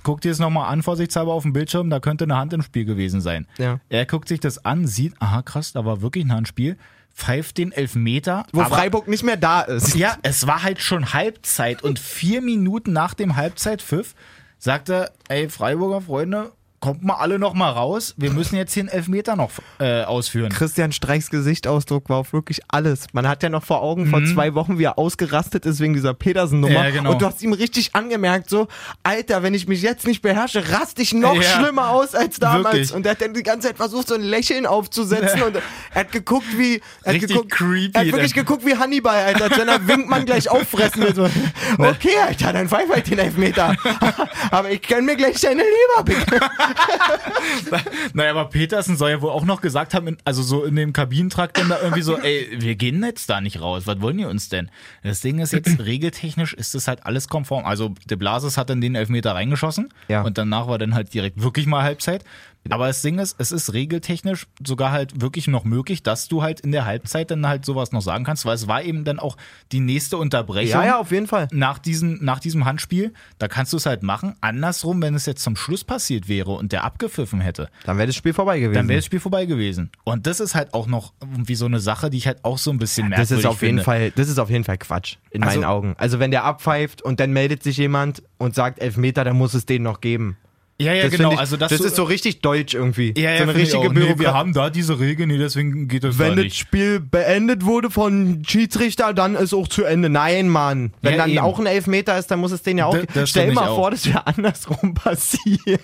[0.05, 2.85] guck dir das nochmal an, vorsichtshalber auf dem Bildschirm, da könnte eine Hand im Spiel
[2.85, 3.47] gewesen sein.
[3.57, 3.79] Ja.
[3.89, 6.77] Er guckt sich das an, sieht, aha krass, da war wirklich ein Handspiel,
[7.13, 8.45] pfeift den Elfmeter.
[8.53, 9.95] Wo aber- Freiburg nicht mehr da ist.
[9.95, 14.13] Ja, es war halt schon Halbzeit und vier Minuten nach dem Halbzeitpfiff
[14.59, 16.51] sagt er, ey Freiburger Freunde,
[16.85, 20.51] kommt mal alle noch mal raus, wir müssen jetzt hier einen Elfmeter noch äh, ausführen.
[20.51, 23.07] Christian Streichs Gesichtsausdruck war auf wirklich alles.
[23.13, 26.13] Man hat ja noch vor Augen vor zwei Wochen, wie er ausgerastet ist wegen dieser
[26.13, 26.69] Petersen-Nummer.
[26.79, 26.85] Mhm.
[26.85, 27.11] Ja, genau.
[27.11, 28.67] Und du hast ihm richtig angemerkt, so,
[29.03, 31.41] Alter, wenn ich mich jetzt nicht beherrsche, raste ich noch Ja.
[31.41, 32.65] schlimmer aus als damals.
[32.75, 32.93] Wirklich.
[32.93, 35.41] Und er hat dann die ganze Zeit versucht, so ein Lächeln aufzusetzen.
[35.41, 35.61] Und er
[36.01, 36.81] hat geguckt, wie.
[37.03, 38.45] Er hat geguckt, creepy, Er hat wirklich dann.
[38.45, 39.45] geguckt wie Hannibal, Alter.
[39.45, 41.15] Als wenn er Winkmann gleich auffressen will.
[41.15, 41.29] So,
[41.77, 43.75] okay, Alter, dann pfeif halt den Elfmeter.
[44.51, 46.39] Aber ich kann mir gleich deine Leber picken.
[48.13, 50.93] Naja, aber Petersen soll ja wohl auch noch gesagt haben, in, also so in dem
[50.93, 54.25] Kabinentrakt dann da irgendwie so, ey, wir gehen jetzt da nicht raus, was wollen die
[54.25, 54.69] uns denn?
[55.03, 57.65] Das Ding ist jetzt, regeltechnisch ist das halt alles konform.
[57.65, 60.21] Also De Blasis hat dann den Elfmeter reingeschossen Ja.
[60.21, 62.23] und danach war dann halt direkt wirklich mal Halbzeit.
[62.69, 66.59] Aber das Ding ist, es ist regeltechnisch sogar halt wirklich noch möglich, dass du halt
[66.61, 69.37] in der Halbzeit dann halt sowas noch sagen kannst, weil es war eben dann auch
[69.71, 71.47] die nächste Unterbrechung Ja, ja, auf jeden Fall.
[71.51, 74.35] nach diesem, nach diesem Handspiel, da kannst du es halt machen.
[74.41, 78.15] Andersrum, wenn es jetzt zum Schluss passiert wäre und der abgepfiffen hätte, Dann wäre das
[78.15, 78.73] Spiel vorbei gewesen.
[78.73, 79.91] dann wäre das Spiel vorbei gewesen.
[80.03, 82.71] Und das ist halt auch noch irgendwie so eine Sache, die ich halt auch so
[82.71, 83.83] ein bisschen Das merkwürdig ist auf jeden finde.
[83.83, 85.95] Fall, das ist auf jeden Fall Quatsch in Also- meinen Augen.
[85.97, 89.65] Also wenn der abpfeift und dann meldet sich jemand und sagt Elfmeter, dann muss es
[89.65, 90.37] den noch geben.
[90.77, 91.31] Ja, ja, das genau.
[91.31, 93.13] Ich, also, das du, ist so richtig deutsch irgendwie.
[93.17, 96.19] ja, ja, so eine richtige nee, Wir haben da diese Regel, nee, deswegen geht das
[96.19, 96.57] wenn da das nicht.
[96.57, 100.09] Spiel beendet wurde von Schiedsrichter, dann ist auch zu Ende.
[100.09, 100.91] Nein, Mann.
[101.01, 101.39] Wenn Ja, dann eben.
[101.39, 102.93] auch ein Elfmeter ist, dann muss es den ja auch.
[102.97, 103.75] Das- das Stell mal auch.
[103.77, 105.79] vor, das wäre andersrum passiert.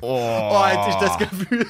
[0.00, 1.68] Oh, Oh, als ich das gefühlt.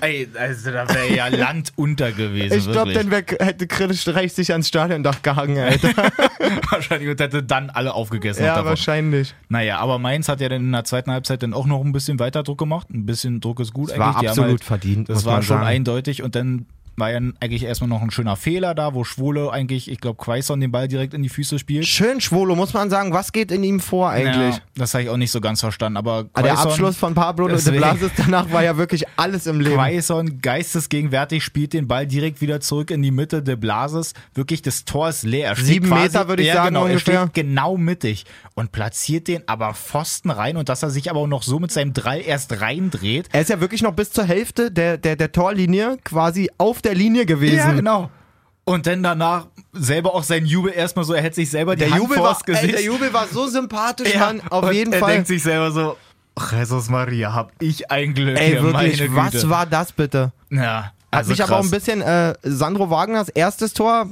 [0.00, 2.58] ey, also da wäre ja Land unter gewesen.
[2.58, 5.90] Ich glaube, dann wär, hätte Chris Streich sich ans Stadiondach gehangen, Alter.
[6.70, 8.44] wahrscheinlich und hätte dann alle aufgegessen.
[8.44, 9.34] ja, wahrscheinlich.
[9.48, 12.18] Naja, aber Mainz hat ja dann in der zweiten Halbzeit dann auch noch ein bisschen
[12.18, 12.88] weiter Druck gemacht.
[12.90, 14.20] Ein bisschen Druck ist gut Das war eigentlich.
[14.20, 15.66] Die haben absolut halt, verdient, Das war schon sagen.
[15.66, 16.66] eindeutig und dann
[17.00, 20.60] war ja eigentlich erstmal noch ein schöner Fehler da, wo Schwole eigentlich, ich glaube, Quaison
[20.60, 21.86] den Ball direkt in die Füße spielt.
[21.86, 23.12] Schön, Schwolo, muss man sagen.
[23.12, 24.56] Was geht in ihm vor eigentlich?
[24.56, 27.14] Ja, das habe ich auch nicht so ganz verstanden, aber Ah, der Quaison- Abschluss von
[27.14, 29.74] Pablo de Blasis danach war ja wirklich alles im Leben.
[29.76, 34.12] Quaison geistesgegenwärtig spielt den Ball direkt wieder zurück in die Mitte der Blases.
[34.34, 35.48] Wirklich, das Tor ist leer.
[35.48, 39.48] Er Sieben Meter, würde ich ja, sagen, Genau, er steht genau mittig und platziert den
[39.48, 42.60] aber Pfosten rein und dass er sich aber auch noch so mit seinem Drall erst
[42.60, 43.28] reindreht.
[43.32, 46.89] Er ist ja wirklich noch bis zur Hälfte der, der, der Torlinie quasi auf der
[46.94, 47.56] Linie gewesen.
[47.56, 48.10] Ja, genau.
[48.64, 51.90] Und dann danach selber auch sein Jubel erstmal so, er hält sich selber die Der
[51.90, 52.74] Hand Jubel, vors war, ey, Gesicht.
[52.74, 54.42] der Jubel war so sympathisch, Ja, Mann.
[54.50, 55.12] Auf und jeden er Fall.
[55.14, 55.96] denkt sich selber so,
[56.36, 60.32] "Ach, Jesus Maria, hab ich ein Glück Ey, hier, wirklich, was war das bitte?
[60.50, 61.66] Ja, Also mich aber auch krass.
[61.66, 64.06] ein bisschen äh, Sandro Wagners erstes Tor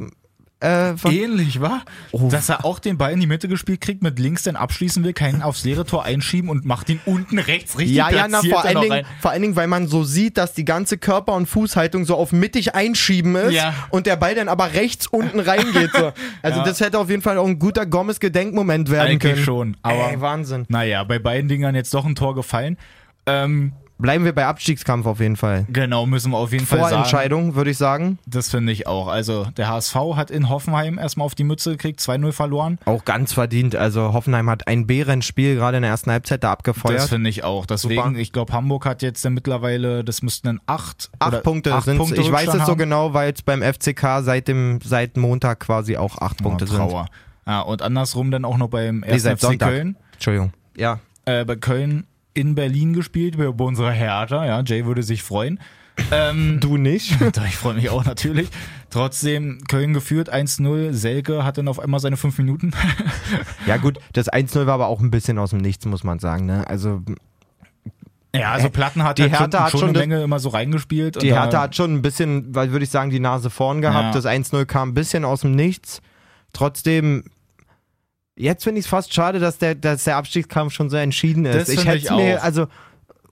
[0.60, 1.82] äh, Ähnlich, wa?
[2.10, 2.28] Oh.
[2.30, 5.12] Dass er auch den Ball in die Mitte gespielt kriegt, mit links dann abschließen will,
[5.12, 8.64] keinen aufs leere Tor einschieben und macht ihn unten rechts richtig Ja, ja, na, vor
[8.64, 12.04] allen, Dingen, vor allen Dingen, weil man so sieht, dass die ganze Körper- und Fußhaltung
[12.04, 13.72] so auf mittig einschieben ist Ja.
[13.90, 15.90] und der Ball dann aber rechts unten reingeht.
[15.94, 16.12] So.
[16.42, 16.64] Also Ja.
[16.64, 19.44] das hätte auf jeden Fall auch ein guter Gomez-Gedenkmoment werden Eigentlich können.
[19.44, 20.64] schon, aber Ey, Wahnsinn.
[20.68, 22.76] naja, bei beiden Dingern jetzt doch ein Tor gefallen.
[23.26, 25.66] Ähm, Bleiben wir bei Abstiegskampf auf jeden Fall.
[25.68, 26.90] genau, müssen wir auf jeden Fall sagen.
[26.90, 28.18] Vorentscheidung, würde ich sagen.
[28.26, 29.08] Das finde ich auch.
[29.08, 32.78] Also der HSV hat in Hoffenheim erstmal auf die Mütze gekriegt, 2-0 verloren.
[32.84, 33.74] Auch ganz verdient.
[33.74, 37.08] Also Hoffenheim hat ein Bärenspiel gerade in der ersten Halbzeit da Das abgefeuert.
[37.08, 37.66] finde ich auch.
[37.66, 38.18] Deswegen, Super.
[38.18, 41.98] ich glaube, Hamburg hat jetzt dann mittlerweile, das müssten dann acht, Acht Punkte acht sind
[41.98, 45.96] Punkte Ich weiß es so genau, weil es beim FCK seit dem seit Montag quasi
[45.96, 46.76] auch acht Punkte oh, sind.
[46.78, 47.06] Trauer.
[47.46, 49.22] Ja, und andersrum dann auch noch beim Nee, 1.
[49.22, 49.68] seit FC Sonntag.
[49.70, 49.96] Köln.
[50.12, 50.52] Entschuldigung.
[50.76, 51.00] Ja.
[51.24, 52.06] Äh, bei Köln
[52.38, 54.46] in Berlin gespielt, bei bei unserer Hertha.
[54.46, 55.60] Ja, Jay würde sich freuen.
[56.12, 57.16] Ähm, Du nicht?
[57.48, 58.48] Ich freue mich auch natürlich.
[58.90, 60.92] Trotzdem, Köln geführt 1-0.
[60.92, 62.70] Selke hat dann auf einmal seine fünf Minuten.
[63.66, 66.46] ja gut, das 1-0 war aber auch ein bisschen aus dem Nichts, muss man sagen.
[66.46, 66.66] Ne?
[66.68, 67.02] Also
[68.34, 70.48] Ja, also Platten hat Die halt Hertha schon, hat schon eine das- Menge immer so
[70.50, 71.20] reingespielt.
[71.20, 74.14] die Hertha hat schon ein bisschen, weil würde ich sagen, die Nase vorn gehabt.
[74.14, 74.20] Ja.
[74.20, 76.00] Das 1-0 kam ein bisschen aus dem Nichts.
[76.52, 77.24] Trotzdem,
[78.38, 81.56] jetzt finde ich es fast schade, dass der, dass der Abstiegskampf schon so entschieden ist.
[81.56, 82.66] Das ich hätte mir, also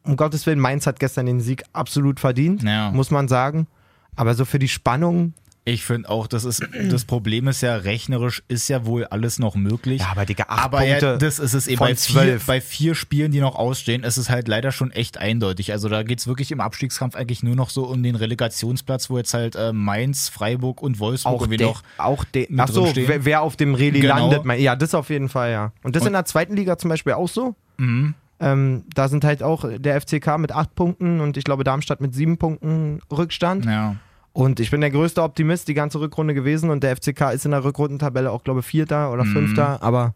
[0.03, 2.90] um Gottes Willen, Mainz hat gestern den Sieg absolut verdient, Ja.
[2.90, 3.66] muss man sagen.
[4.14, 5.35] Aber so für die Spannung,
[5.68, 9.57] Ich finde auch, das ist das Problem ist ja rechnerisch ist ja wohl alles noch
[9.57, 10.00] möglich.
[10.00, 12.94] Ja, aber Digga, acht aber ja, Punkte das ist es eben bei vier, bei vier
[12.94, 15.72] Spielen, die noch ausstehen, ist es halt leider schon echt eindeutig.
[15.72, 19.18] Also da geht es wirklich im Abstiegskampf eigentlich nur noch so um den Relegationsplatz, wo
[19.18, 23.24] jetzt halt äh, Mainz, Freiburg und Wolfsburg auch noch auch der, mit ach so, wer,
[23.24, 24.31] wer auf dem Reli Genau.
[24.31, 25.72] landet, ja, das auf jeden Fall, ja.
[25.83, 27.57] Und das Und- in der zweiten Liga zum Beispiel auch so.
[27.79, 28.14] Mhm.
[28.38, 32.14] Ähm, da sind halt auch der FCK mit acht Punkten und ich glaube Darmstadt mit
[32.14, 33.64] sieben Punkten Rückstand.
[33.64, 33.96] Ja.
[34.37, 37.53] Und ich bin der größte Optimist die ganze Rückrunde gewesen und der FCK ist in
[37.53, 39.29] der Rückrundentabelle auch, glaube ich, Vierter oder Mhm.
[39.29, 39.83] Fünfter.
[39.83, 40.14] Aber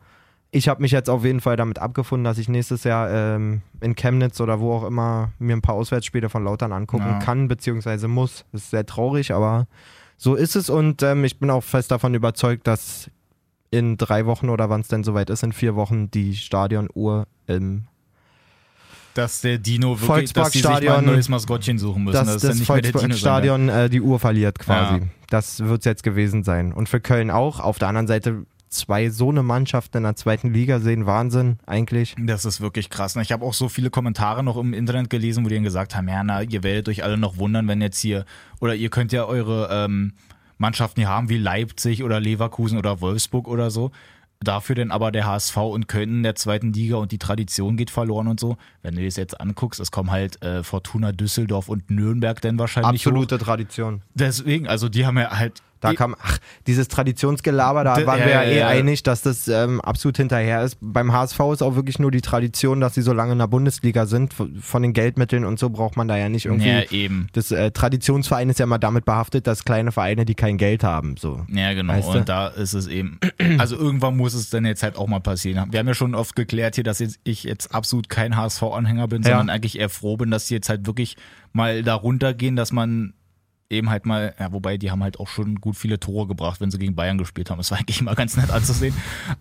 [0.51, 3.95] ich habe mich jetzt auf jeden Fall damit abgefunden, dass ich nächstes Jahr ähm, in
[3.95, 7.19] Chemnitz oder wo auch immer mir ein paar Auswärtsspiele von Lautern angucken Ja.
[7.19, 8.45] kann, beziehungsweise muss.
[8.53, 9.67] Das ist sehr traurig, aber
[10.19, 13.11] so ist es und ähm, ich bin auch fest davon überzeugt, dass
[13.71, 17.85] in drei Wochen oder wann es denn soweit ist, in vier Wochen die Stadionuhr im
[19.15, 22.15] Dass der Dino wirklich, dass die sich mal ein Volksparkstadion- neues Maskottchen suchen müssen.
[22.15, 25.01] dass das ist dann das sondern Volksstadion äh, die Uhr verliert quasi.
[25.01, 25.07] Ja.
[25.29, 26.73] Das wird es jetzt gewesen sein.
[26.73, 27.61] Und für Köln auch.
[27.61, 31.07] Auf der anderen Seite zwei so eine Mannschaften in der zweiten Liga sehen.
[31.07, 32.15] Wahnsinn eigentlich.
[32.19, 33.17] Das ist wirklich krass.
[33.17, 36.09] Ich habe auch so viele Kommentare noch im Internet gelesen, wo die dann gesagt haben,
[36.09, 38.25] ja, na, ihr werdet euch alle noch wundern, wenn jetzt hier,
[38.61, 40.13] oder ihr könnt ja eure ähm,
[40.59, 43.91] Mannschaften hier haben, wie Leipzig oder Leverkusen oder Wolfsburg oder so.
[44.43, 47.91] Dafür denn aber der HSV und Köln in der zweiten Liga und die Tradition geht
[47.91, 48.57] verloren und so.
[48.83, 53.05] Wenn du das jetzt anguckst, es kommen halt äh, Fortuna Düsseldorf und Nürnberg dann wahrscheinlich
[53.05, 53.11] hoch.
[53.11, 54.01] Absolute Tradition.
[54.15, 58.33] Deswegen, also die haben ja halt Da kam, ach, dieses Traditionsgelaber, da waren ja, wir
[58.33, 58.69] ja, eh ja.
[58.69, 60.77] einig, dass das ähm, absolut hinterher ist.
[60.81, 64.05] Beim HSV ist auch wirklich nur die Tradition, dass sie so lange in der Bundesliga
[64.05, 64.35] sind.
[64.35, 66.69] Von den Geldmitteln und so braucht man da ja nicht irgendwie.
[66.69, 67.29] ja, eben.
[67.33, 71.17] Das äh, Traditionsverein ist ja immer damit behaftet, dass kleine Vereine, die kein Geld haben,
[71.17, 71.47] so.
[71.49, 71.95] Ja, genau.
[71.95, 72.19] Weißt du?
[72.19, 73.19] und da ist es eben.
[73.59, 75.67] Also irgendwann muss es dann jetzt halt auch mal passieren.
[75.71, 79.51] Wir haben ja schon oft geklärt hier, dass ich jetzt absolut kein HSV-Anhänger bin, sondern
[79.51, 81.17] eigentlich eher froh bin, dass sie jetzt halt wirklich
[81.53, 83.15] mal da runtergehen, dass man
[83.71, 86.71] eben halt mal, ja, wobei die haben halt auch schon gut viele Tore gebracht, wenn
[86.71, 87.59] sie gegen Bayern gespielt haben.
[87.59, 88.95] Das war eigentlich immer ganz nett anzusehen.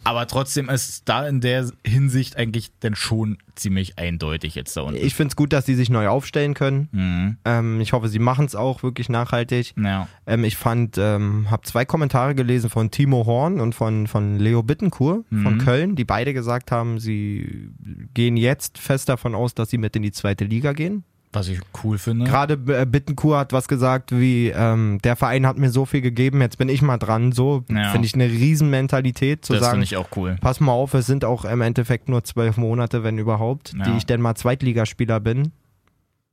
[0.04, 5.04] Aber trotzdem ist da in der Hinsicht eigentlich dann schon ziemlich eindeutig jetzt da unten.
[5.04, 6.88] Ich finde es gut, dass sie sich neu aufstellen können.
[6.92, 7.38] Mhm.
[7.44, 9.74] Ähm, ich hoffe, sie machen es auch wirklich nachhaltig.
[9.76, 10.08] Ja.
[10.28, 14.64] Ähm, ich fand, ähm, habe zwei Kommentare gelesen von Timo Horn und von, von Leo
[14.64, 15.58] Bittencourt von Mhm.
[15.58, 17.70] Köln, die beide gesagt haben, sie
[18.14, 21.04] gehen jetzt fest davon aus, dass sie mit in die zweite Liga gehen.
[21.32, 22.26] Was ich cool finde.
[22.26, 26.42] Gerade äh, Bittencourt hat was gesagt wie, ähm, der Verein hat mir so viel gegeben,
[26.42, 27.32] jetzt bin ich mal dran.
[27.34, 27.92] So Ja.
[27.92, 30.38] finde ich eine Riesenmentalität zu das sagen, finde ich auch cool.
[30.42, 33.84] pass mal auf, es sind auch im Endeffekt nur zwölf Monate, wenn überhaupt, Ja.
[33.86, 35.52] die ich denn mal Zweitligaspieler bin.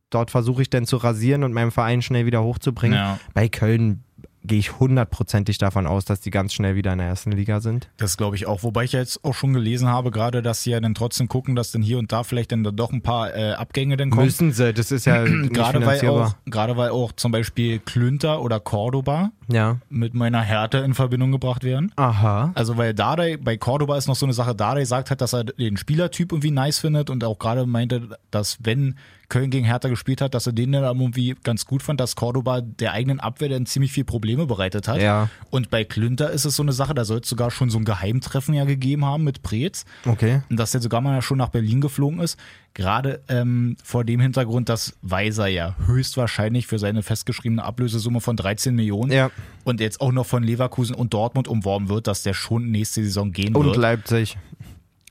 [0.08, 2.96] Dort versuche ich dann zu rasieren und meinen Verein schnell wieder hochzubringen.
[2.96, 3.18] Ja.
[3.34, 4.02] Bei Köln
[4.46, 7.88] gehe ich hundertprozentig davon aus, dass die ganz schnell wieder in der ersten Liga sind.
[7.96, 8.62] Das glaube ich auch.
[8.62, 11.72] Wobei ich jetzt auch schon gelesen habe, gerade, dass sie ja dann trotzdem gucken, dass
[11.72, 14.24] dann hier und da vielleicht dann doch ein paar äh, Abgänge dann kommen.
[14.26, 18.60] Müssen sie, das ist ja Gerade weil, auch, gerade weil auch zum Beispiel Klünter oder
[18.60, 19.78] Cordoba Ja.
[19.88, 21.92] mit meiner Härte in Verbindung gebracht werden.
[21.96, 22.52] Aha.
[22.54, 25.44] Also weil Dardai, bei Cordoba ist noch so eine Sache, Dardai sagt halt, dass er
[25.44, 28.96] den Spielertyp irgendwie nice findet und auch gerade meinte, dass wenn
[29.28, 32.60] Köln gegen Hertha gespielt hat, dass er den dann irgendwie ganz gut fand, dass Cordoba
[32.60, 35.00] der eigenen Abwehr dann ziemlich viel Probleme bereitet hat.
[35.00, 35.28] Ja.
[35.50, 37.84] Und bei Klünter ist es so eine Sache, da soll es sogar schon so ein
[37.84, 39.84] Geheimtreffen ja gegeben haben mit Preetz.
[40.06, 40.42] Okay.
[40.50, 42.38] Und dass der sogar mal schon nach Berlin geflogen ist.
[42.74, 48.74] Gerade ähm, vor dem Hintergrund, dass Weiser ja höchstwahrscheinlich für seine festgeschriebene Ablösesumme von 13
[48.74, 49.30] Millionen Ja.
[49.64, 53.32] und jetzt auch noch von Leverkusen und Dortmund umworben wird, dass der schon nächste Saison
[53.32, 53.76] gehen Und wird.
[53.76, 54.36] Leipzig.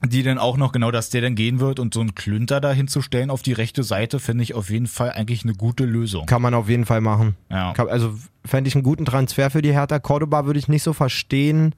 [0.10, 2.72] Die dann auch noch genau, dass der dann gehen wird und so einen Klünter da
[2.72, 6.26] hinzustellen auf die rechte Seite, finde ich auf jeden Fall eigentlich eine gute Lösung.
[6.26, 7.36] Kann man auf jeden Fall machen.
[7.50, 7.74] Ja.
[7.74, 8.14] Also
[8.44, 10.00] fände ich einen guten Transfer für die Hertha.
[10.00, 11.76] Cordoba würde ich nicht so verstehen.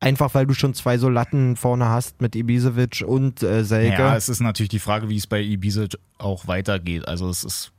[0.00, 4.02] Einfach weil du schon zwei so Latten vorne hast mit Ibisevic und äh, Selke.
[4.02, 5.86] Ja, es ist natürlich die Frage, wie es bei Ibiza
[6.18, 7.06] auch weitergeht.
[7.06, 7.72] Also es ist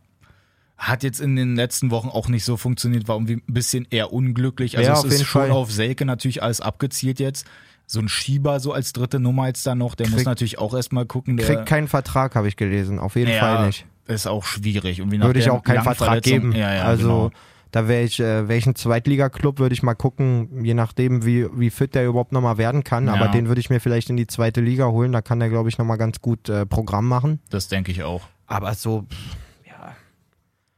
[0.78, 4.12] hat jetzt in den letzten Wochen auch nicht so funktioniert, war irgendwie ein bisschen eher
[4.12, 4.78] unglücklich.
[4.78, 5.52] Also Ja, es ist schon Fall.
[5.52, 7.46] auf Selke natürlich alles abgezielt jetzt.
[7.86, 10.74] So ein Schieber so als dritte Nummer jetzt da noch, der muss Krieg- natürlich auch
[10.74, 11.38] erstmal gucken.
[11.38, 13.00] Der, Kriegt keinen Vertrag, habe ich gelesen.
[13.00, 13.86] Auf jeden ja, Fall nicht.
[14.08, 15.02] Ist auch schwierig.
[15.02, 16.54] Und Würde ich auch keinen Vertrag geben.
[16.54, 17.32] Ja, ja, also genau.
[17.72, 21.96] da wäre ich, äh, welchen Zweitliga-Club würde ich mal gucken, je nachdem, wie, wie fit
[21.96, 23.08] der überhaupt nochmal werden kann.
[23.08, 23.14] Ja.
[23.14, 25.12] Aber den würde ich mir vielleicht in die zweite Liga holen.
[25.12, 27.40] Da kann der, glaube ich, nochmal ganz gut äh, Programm machen.
[27.50, 28.24] Das denke ich auch.
[28.48, 29.06] Aber so,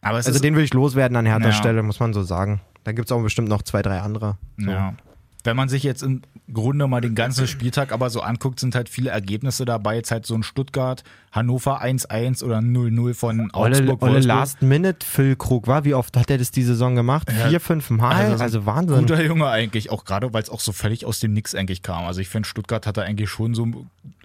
[0.02, 1.54] Aber es also ist, den würde ich loswerden an härter Ja.
[1.54, 2.62] Stelle, muss man so sagen.
[2.84, 4.38] Da gibt es auch bestimmt noch zwei, drei andere.
[4.58, 4.70] So.
[4.70, 4.94] Ja.
[5.46, 8.90] Wenn man sich jetzt im Grunde mal den ganzen Spieltag aber so anguckt, sind halt
[8.90, 9.96] viele Ergebnisse dabei.
[9.96, 11.04] Jetzt halt so ein Stuttgart,
[11.36, 14.02] Hannover 1-1 oder 0-0 von Olle, Augsburg.
[14.02, 14.24] Olle Wolfsburg.
[14.24, 15.84] Last-Minute-Füllkrug, war?
[15.84, 17.30] Wie oft hat er das die Saison gemacht?
[17.30, 17.50] Ja.
[17.50, 18.14] Vier, fünf Mal?
[18.32, 19.00] Also Also, Wahnsinn.
[19.00, 22.06] Guter Junge eigentlich, auch gerade weil es auch so völlig aus dem Nix eigentlich kam.
[22.06, 23.68] Also ich finde, Stuttgart hat da eigentlich schon so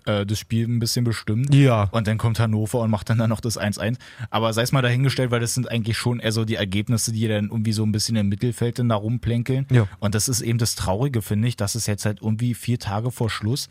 [0.07, 1.55] äh, das Spiel ein bisschen bestimmt.
[1.55, 1.89] Ja.
[1.91, 3.97] Und dann kommt Hannover und macht dann, dann noch das 1-1.
[4.31, 7.27] Aber sei es mal dahingestellt, weil das sind eigentlich schon eher so die Ergebnisse, die
[7.29, 9.67] dann irgendwie so ein bisschen im Mittelfeld dann da rumplänkeln.
[9.71, 9.87] Ja.
[9.99, 13.11] Und das ist eben das Traurige, finde ich, dass es jetzt halt irgendwie vier Tage
[13.11, 13.69] vor Schluss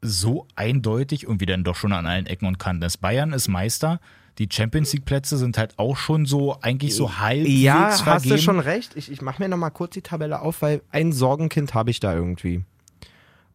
[0.00, 2.98] so eindeutig irgendwie dann doch schon an allen Ecken und Kanten ist.
[2.98, 4.00] Bayern ist Meister.
[4.38, 8.36] Die Champions League Plätze sind halt auch schon so eigentlich so halbwegs Ja, hast vergeben.
[8.36, 8.92] du schon recht.
[8.96, 12.14] Ich, ich mache mir nochmal kurz die Tabelle auf, weil ein Sorgenkind habe ich da
[12.14, 12.62] irgendwie.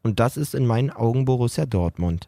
[0.01, 2.27] Und das ist in meinen Augen Borussia Dortmund.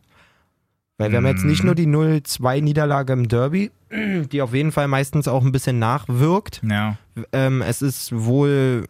[0.97, 5.27] Weil wir haben jetzt nicht nur die 0-2-Niederlage im Derby, die auf jeden Fall meistens
[5.27, 6.61] auch ein bisschen nachwirkt.
[6.63, 6.97] Ja.
[7.33, 8.85] Ähm, es ist wohl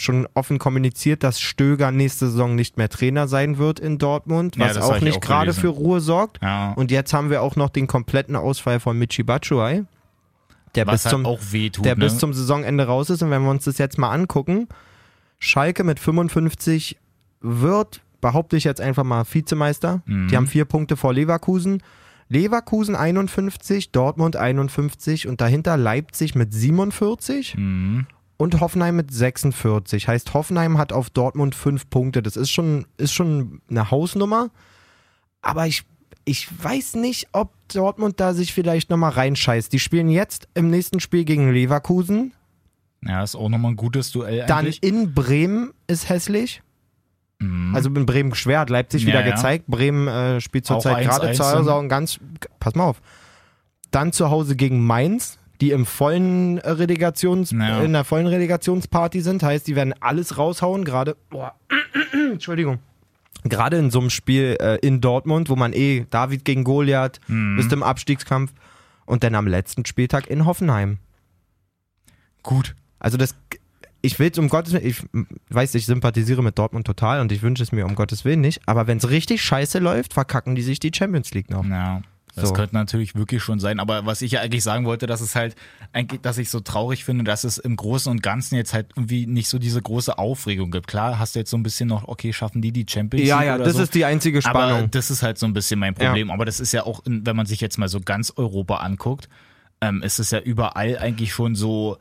[0.00, 4.66] schon offen kommuniziert, dass Stöger nächste Saison nicht mehr Trainer sein wird in Dortmund, Ja,
[4.70, 6.40] was hab auch ich nicht gerade für Ruhe sorgt.
[6.42, 6.72] Ja.
[6.72, 9.84] Und jetzt haben wir auch noch den kompletten Ausfall von Michi Batshuayi,
[10.74, 11.84] der Was bis halt zum auch wehtut.
[11.84, 12.04] der ne?
[12.04, 13.22] bis zum Saisonende raus ist.
[13.22, 14.68] Und wenn wir uns das jetzt mal angucken,
[15.38, 16.96] Schalke mit 55
[17.40, 20.02] wird, behaupte ich jetzt einfach mal, Vizemeister.
[20.06, 20.28] Mhm.
[20.28, 21.82] Die haben vier Punkte vor Leverkusen.
[22.28, 28.06] Leverkusen 51, Dortmund 51 und dahinter Leipzig mit 47 Mhm.
[28.38, 30.08] Und Hoffenheim mit 46.
[30.08, 32.22] Heißt, Hoffenheim hat auf Dortmund fünf Punkte.
[32.22, 34.48] Das ist schon, ist schon eine Hausnummer.
[35.42, 35.84] Aber ich,
[36.24, 39.70] ich weiß nicht, ob Dortmund da sich vielleicht nochmal reinscheißt.
[39.72, 42.32] Die spielen jetzt im nächsten Spiel gegen Leverkusen.
[43.04, 44.82] Ja, ist auch nochmal ein gutes Duell Dann eigentlich.
[44.82, 46.62] in Bremen ist hässlich.
[47.40, 47.74] Mhm.
[47.74, 49.34] Also in Bremen schwer, hat Leipzig Ja, wieder ja.
[49.34, 49.66] gezeigt.
[49.68, 51.68] Bremen äh, spielt zurzeit 1-1 gerade zu Hause dann.
[51.68, 52.18] auch ein ganz.
[52.58, 53.00] Pass mal auf.
[53.90, 57.80] Dann zu Hause gegen Mainz, die im vollen äh, Relegations, Ja.
[57.82, 59.42] in der vollen Relegationsparty sind.
[59.42, 61.16] Heißt, die werden alles raushauen, gerade.
[62.12, 62.78] Entschuldigung.
[63.44, 67.56] Gerade in so einem Spiel äh, in Dortmund, wo man eh David gegen Goliath, Mhm.
[67.56, 68.52] bist im Abstiegskampf.
[69.06, 70.98] Und dann am letzten Spieltag in Hoffenheim.
[72.42, 72.74] Gut.
[72.98, 73.34] Also das,
[74.02, 75.02] ich will es um Gottes Willen, ich
[75.50, 78.60] weiß, ich sympathisiere mit Dortmund total und ich wünsche es mir um Gottes Willen nicht,
[78.66, 81.64] aber wenn es richtig scheiße läuft, verkacken die sich die Champions League noch.
[81.64, 82.02] Ja.
[82.40, 82.54] Das So.
[82.54, 85.54] könnte natürlich wirklich schon sein, aber was ich ja eigentlich sagen wollte, dass es halt
[85.92, 89.26] eigentlich, dass ich so traurig finde, dass es im Großen und Ganzen jetzt halt irgendwie
[89.26, 90.86] nicht so diese große Aufregung gibt.
[90.86, 93.46] Klar, hast du jetzt so ein bisschen noch, okay, schaffen die die Champions Ja, League
[93.46, 93.82] ja, oder das so.
[93.82, 94.90] ist die einzige Aber Spannung.
[94.90, 96.30] das ist halt so ein bisschen mein Problem.
[96.30, 99.28] Aber das ist ja auch, wenn man sich jetzt mal so ganz Europa anguckt,
[99.80, 101.98] ähm, ist es ja überall eigentlich schon so.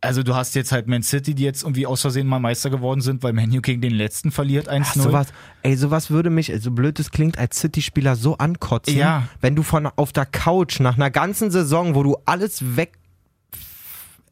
[0.00, 3.00] Also du hast jetzt halt Man City, die jetzt irgendwie aus Versehen mal Meister geworden
[3.00, 4.82] sind, weil Manu gegen den letzten verliert 1-0.
[4.84, 5.26] Ach, sowas,
[5.62, 9.24] ey, sowas würde mich, so blöd es klingt, als City-Spieler so ankotzen, Ja.
[9.40, 12.92] wenn du von auf der Couch nach einer ganzen Saison, wo du alles weg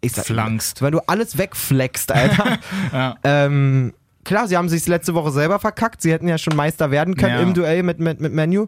[0.03, 0.83] ich sag, Flankst.
[0.83, 2.59] wenn du alles wegfleckst, Alter.
[2.93, 3.17] Ja.
[3.25, 3.93] ähm,
[4.25, 7.35] klar, sie haben sich letzte Woche selber verkackt, sie hätten ja schon Meister werden können
[7.35, 7.41] Ja.
[7.43, 8.67] im Duell mit, mit, mit Menu.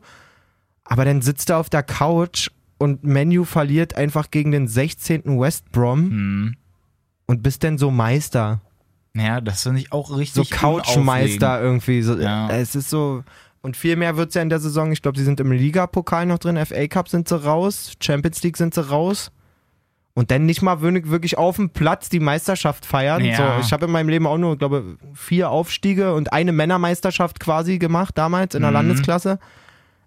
[0.84, 5.38] Aber dann sitzt er auf der Couch und Menu verliert einfach gegen den 16.
[5.38, 6.54] West Brom Hm.
[7.28, 8.60] Und bist dann so Meister.
[9.14, 12.02] Ja, das finde ich auch So richtig Couchmeister irgendwie.
[12.02, 12.48] So, Ja.
[12.50, 13.22] Es ist so.
[13.60, 14.92] Und viel mehr wird es ja in der Saison.
[14.92, 16.56] Ich glaube, sie sind im Ligapokal noch drin.
[16.64, 17.92] FA Cup sind sie raus.
[18.00, 19.30] Champions League sind sie raus.
[20.14, 23.24] Und dann nicht mal wirklich wirklich auf dem Platz die Meisterschaft feiern.
[23.24, 23.36] Ja.
[23.36, 27.78] So, ich habe in meinem Leben auch nur, glaube vier Aufstiege und eine Männermeisterschaft quasi
[27.78, 28.76] gemacht damals in der Mhm.
[28.76, 29.38] Landesklasse.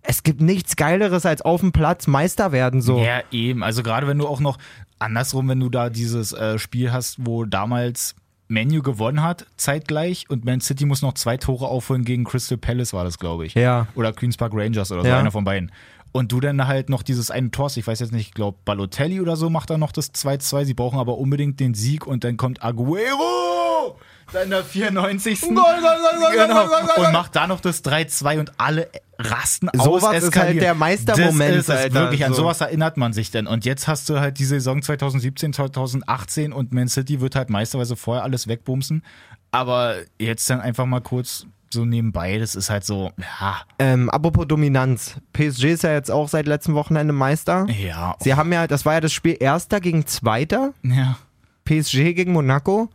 [0.04, 3.00] Es gibt nichts Geileres als auf dem Platz Meister werden so.
[3.00, 3.64] Ja, eben.
[3.64, 4.58] Also gerade wenn du auch noch
[5.00, 8.16] andersrum, wenn du da dieses äh, Spiel hast, wo damals
[8.48, 12.94] Menu gewonnen hat, zeitgleich, und Man City muss noch zwei Tore aufholen gegen Crystal Palace,
[12.94, 13.54] war das, glaube ich.
[13.54, 13.88] Ja.
[13.96, 15.20] Oder Queens Park Rangers oder so, Ja.
[15.20, 15.72] einer von beiden.
[16.12, 19.22] Und du dann halt noch dieses eine Tor, ich weiß jetzt nicht, ich glaube Balotelli
[19.22, 20.66] oder so macht da noch das 2-2.
[20.66, 23.98] Sie brauchen aber unbedingt den Sieg und dann kommt Aguero!
[24.34, 25.42] Dann der 94.
[25.42, 26.64] genau.
[26.98, 31.56] Und macht da noch das 3-2 und alle rasten aus, Sowas ist halt der Meistermoment,
[31.58, 32.44] Das ist Alter, wirklich, an so.
[32.44, 33.48] sowas erinnert man sich denn.
[33.48, 37.78] Und jetzt hast du halt die Saison 2017, 2018 und Man City wird halt Meister,
[37.80, 39.04] weil sie vorher alles wegbumsen.
[39.52, 44.46] Aber jetzt dann einfach mal kurz so nebenbei, das ist halt so, ja, Ähm, apropos
[44.48, 45.16] Dominanz.
[45.34, 47.66] PSG ist ja jetzt auch seit letztem Wochenende Meister.
[47.70, 51.18] ja, Sie haben ja, das war ja das Spiel Erster gegen Zweiter, ja.
[51.66, 52.90] PSG gegen Monaco.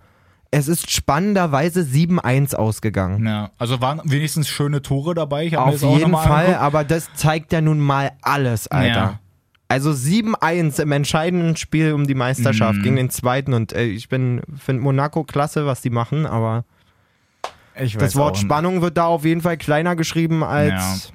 [0.51, 3.27] Es ist spannenderweise 7-1 ausgegangen.
[3.27, 5.47] Ja, also waren wenigstens schöne Tore dabei.
[5.47, 6.61] Ich Auf jeden Fall, angeguckt.
[6.61, 8.89] aber das zeigt ja nun mal alles, Alter.
[8.89, 9.21] Ja.
[9.69, 12.83] Also 7-1 im entscheidenden Spiel um die Meisterschaft Mhm.
[12.85, 16.65] gegen den zweiten und äh, ich bin finde Monaco klasse, was die machen, aber
[17.99, 18.39] das Wort.
[18.39, 21.13] Spannung wird da auf jeden Fall kleiner geschrieben als.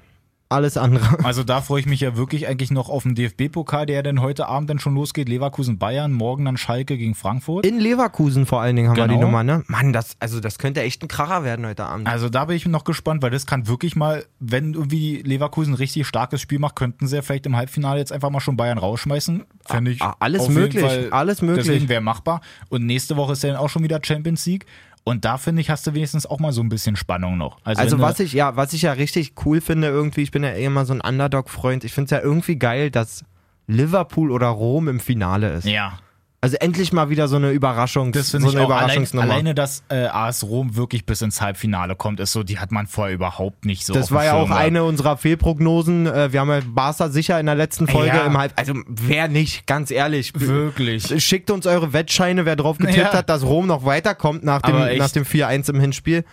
[0.51, 1.01] Alles andere.
[1.23, 4.47] Also da freue ich mich ja wirklich eigentlich noch auf den DFB-Pokal, der dann heute
[4.47, 5.29] Abend dann schon losgeht.
[5.29, 7.65] Leverkusen Bayern, morgen dann Schalke gegen Frankfurt.
[7.65, 9.27] In Leverkusen vor allen Dingen haben wir die Genau.
[9.27, 9.63] Nummer, ne?
[9.67, 12.07] Mann, das also das könnte echt ein Kracher werden heute Abend.
[12.07, 15.77] Also da bin ich noch gespannt, weil das kann wirklich mal, wenn irgendwie Leverkusen ein
[15.77, 18.77] richtig starkes Spiel macht, könnten sie ja vielleicht im Halbfinale jetzt einfach mal schon Bayern
[18.77, 19.43] rausschmeißen.
[19.65, 21.65] Fände ich Ah, alles auf jeden möglich, Fall- alles möglich.
[21.67, 22.41] Deswegen wäre machbar.
[22.69, 24.65] Und nächste Woche ist ja dann auch schon wieder Champions League.
[25.03, 27.57] Und da finde ich, hast du wenigstens auch mal so ein bisschen Spannung noch.
[27.63, 30.51] Also, Also was ich ja, was ich ja richtig cool finde irgendwie, ich bin ja
[30.51, 31.83] eh immer so ein Underdog-Freund.
[31.83, 33.25] Ich finde es ja irgendwie geil, dass
[33.67, 35.65] Liverpool oder Rom im Finale ist.
[35.65, 35.97] ja,
[36.43, 38.69] Also endlich mal wieder so eine Überraschung, das so finde eine ich auch.
[38.71, 39.23] Allein, Überraschungsnummer.
[39.31, 42.87] alleine, dass äh, AS Rom wirklich bis ins Halbfinale kommt, ist so, die hat man
[42.87, 43.93] vorher überhaupt nicht so.
[43.93, 46.07] das war ja auch eine unserer Fehlprognosen.
[46.07, 48.25] Äh, Wir haben ja Barca sicher in der letzten Folge Ja.
[48.25, 48.53] im Halb.
[48.55, 50.33] Also wer nicht, ganz ehrlich.
[50.35, 51.23] Wirklich.
[51.23, 53.13] Schickt uns eure Wettscheine, wer drauf getippt Ja.
[53.13, 56.25] hat, dass Rom noch weiterkommt nach dem, nach dem 4-1 im Hinspiel.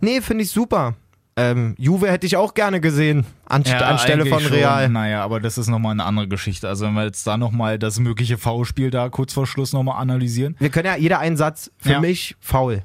[0.00, 0.94] Nee, finde ich super.
[1.36, 4.84] Ähm, Juve hätte ich auch gerne gesehen, anst Ja, anstelle von Real.
[4.84, 4.92] Schon.
[4.92, 6.68] Naja, aber das ist nochmal eine andere Geschichte.
[6.68, 10.54] Also wenn wir jetzt da nochmal das mögliche Foulspiel da kurz vor Schluss nochmal analysieren.
[10.60, 12.00] Wir können ja jeder einen Satz, für Ja.
[12.00, 12.82] mich faul.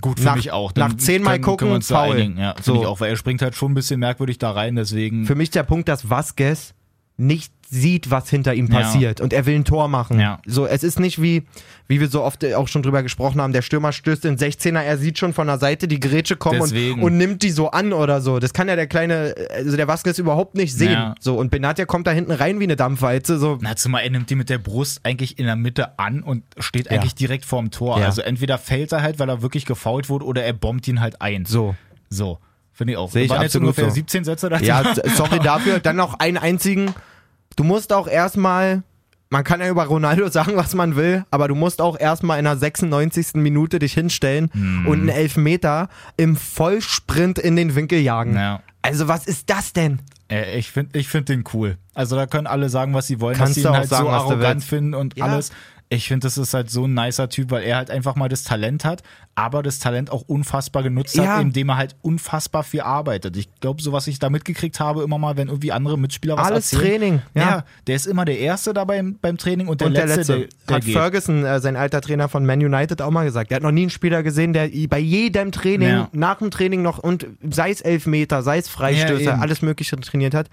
[0.00, 0.74] Gut, für Nach- mich auch.
[0.74, 2.38] nach zehnmal gucken, einigen.
[2.38, 2.80] Ja, So.
[2.80, 5.26] ich auch, weil er springt halt schon ein bisschen merkwürdig da rein, deswegen.
[5.26, 6.74] Für mich der Punkt, dass Vasquez
[7.18, 8.80] nicht sieht, was hinter ihm Ja.
[8.80, 10.20] passiert und er will ein Tor machen.
[10.20, 10.38] Ja.
[10.46, 11.42] So, es ist nicht wie,
[11.88, 14.98] wie wir so oft auch schon drüber gesprochen haben, der Stürmer stößt in 16er, er
[14.98, 18.20] sieht schon von der Seite die Grätsche kommen und, und nimmt die so an oder
[18.20, 18.38] so.
[18.38, 20.92] Das kann ja der kleine, also der Vasquez überhaupt nicht sehen.
[20.92, 21.14] Ja.
[21.18, 23.38] So, und Benatia kommt da hinten rein wie eine Dampfwalze.
[23.38, 26.44] So, Na, zumal er nimmt die mit der Brust eigentlich in der Mitte an und
[26.58, 26.92] steht Ja.
[26.92, 27.98] eigentlich direkt vorm Tor.
[27.98, 28.06] Ja.
[28.06, 31.20] Also entweder fällt er halt, weil er wirklich gefault wurde, oder er bombt ihn halt
[31.20, 31.44] ein.
[31.46, 31.74] so.
[32.10, 32.38] So.
[32.76, 33.10] Finde ich auch.
[33.10, 33.94] Sehe ich Waren jetzt absolut ungefähr so.
[33.94, 34.64] 17 Sätze dazu?
[34.64, 34.84] Ja,
[35.16, 35.80] sorry dafür.
[35.80, 36.92] Dann noch einen einzigen.
[37.56, 38.82] Du musst auch erstmal,
[39.30, 42.44] man kann ja über Ronaldo sagen, was man will, aber du musst auch erstmal in
[42.44, 43.36] der 96.
[43.36, 44.86] Minute dich hinstellen Hm.
[44.86, 48.34] und einen Elfmeter im Vollsprint in den Winkel jagen.
[48.34, 48.60] Ja.
[48.82, 50.00] Also was ist das denn?
[50.30, 51.78] Äh, ich finde ich find den cool.
[51.94, 53.88] Also da können alle sagen, was sie wollen, Kannst dass sie du ihn auch halt
[53.88, 55.24] sagen, so arrogant finden und Ja.
[55.24, 55.50] alles.
[55.88, 58.42] Ich finde, das ist halt so ein nicer Typ, weil er halt einfach mal das
[58.42, 59.04] Talent hat,
[59.36, 61.36] aber das Talent auch unfassbar genutzt Ja.
[61.36, 63.36] hat, indem er halt unfassbar viel arbeitet.
[63.36, 66.46] Ich glaube, so was ich da mitgekriegt habe, immer mal, wenn irgendwie andere Mitspieler was
[66.48, 66.90] Alles erzählen.
[66.90, 67.42] Training, ja.
[67.42, 67.64] Ja.
[67.86, 70.38] der ist immer der Erste da beim, beim Training und der und der Letzte, letzte.
[70.38, 70.94] der, der Hat geht.
[70.96, 73.50] Ferguson, äh, sein alter Trainer von Man United, auch mal gesagt.
[73.52, 76.08] Der hat noch nie einen Spieler gesehen, der bei jedem Training, Ja.
[76.10, 80.48] nach dem Training noch, und sei es Elfmeter, sei es Freistöße, alles Mögliche trainiert hat.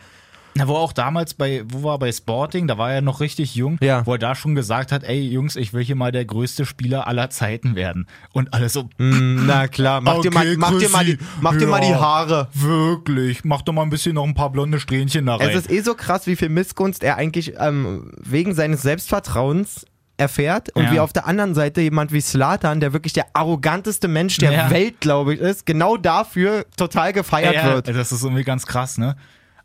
[0.55, 3.55] Na, wo er auch damals bei, wo war bei Sporting, da war er noch richtig
[3.55, 4.05] jung, Ja.
[4.05, 7.07] wo er da schon gesagt hat, ey Jungs, ich will hier mal der größte Spieler
[7.07, 8.07] aller Zeiten werden.
[8.33, 11.57] Und alles so, Mm, Na klar, mach, dir, mal, Okay, mach, dir, mal die, mach
[11.57, 11.99] dir mal die Ja.
[11.99, 12.47] Haare.
[12.53, 15.49] Wirklich, mach doch mal ein bisschen noch ein paar blonde Strähnchen da rein.
[15.49, 19.85] Es ist eh so krass, wie viel Missgunst er eigentlich ähm, wegen seines Selbstvertrauens
[20.17, 20.91] erfährt und Ja.
[20.91, 24.69] wie auf der anderen Seite jemand wie Slatan, der wirklich der arroganteste Mensch der Ja.
[24.69, 27.87] Welt, glaube ich, ist, genau dafür total gefeiert ja, wird.
[27.87, 29.15] Das ist irgendwie ganz krass, ne?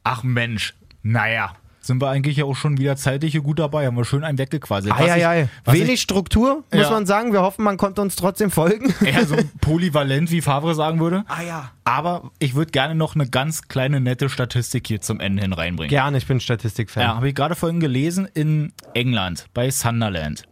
[0.05, 1.53] Ach Mensch, naja.
[1.81, 4.37] Sind wir eigentlich ja auch schon wieder zeitlich hier gut dabei, haben wir schön einen
[4.37, 4.93] weggequasselt.
[4.93, 5.49] Was Eieiei.
[5.67, 6.91] ich- Wenig Struktur, muss Ja.
[6.91, 7.33] man sagen.
[7.33, 8.93] Wir hoffen, man konnte uns trotzdem folgen.
[9.01, 11.25] Ich, eher so polyvalent, wie Favre sagen würde.
[11.29, 11.71] Ah ja.
[11.85, 15.89] Aber ich würde gerne noch eine ganz kleine nette Statistik hier zum Ende hin reinbringen.
[15.89, 17.03] Gerne, ich bin Statistikfan.
[17.05, 20.43] Ja, habe ich gerade vorhin gelesen, in England bei Sunderland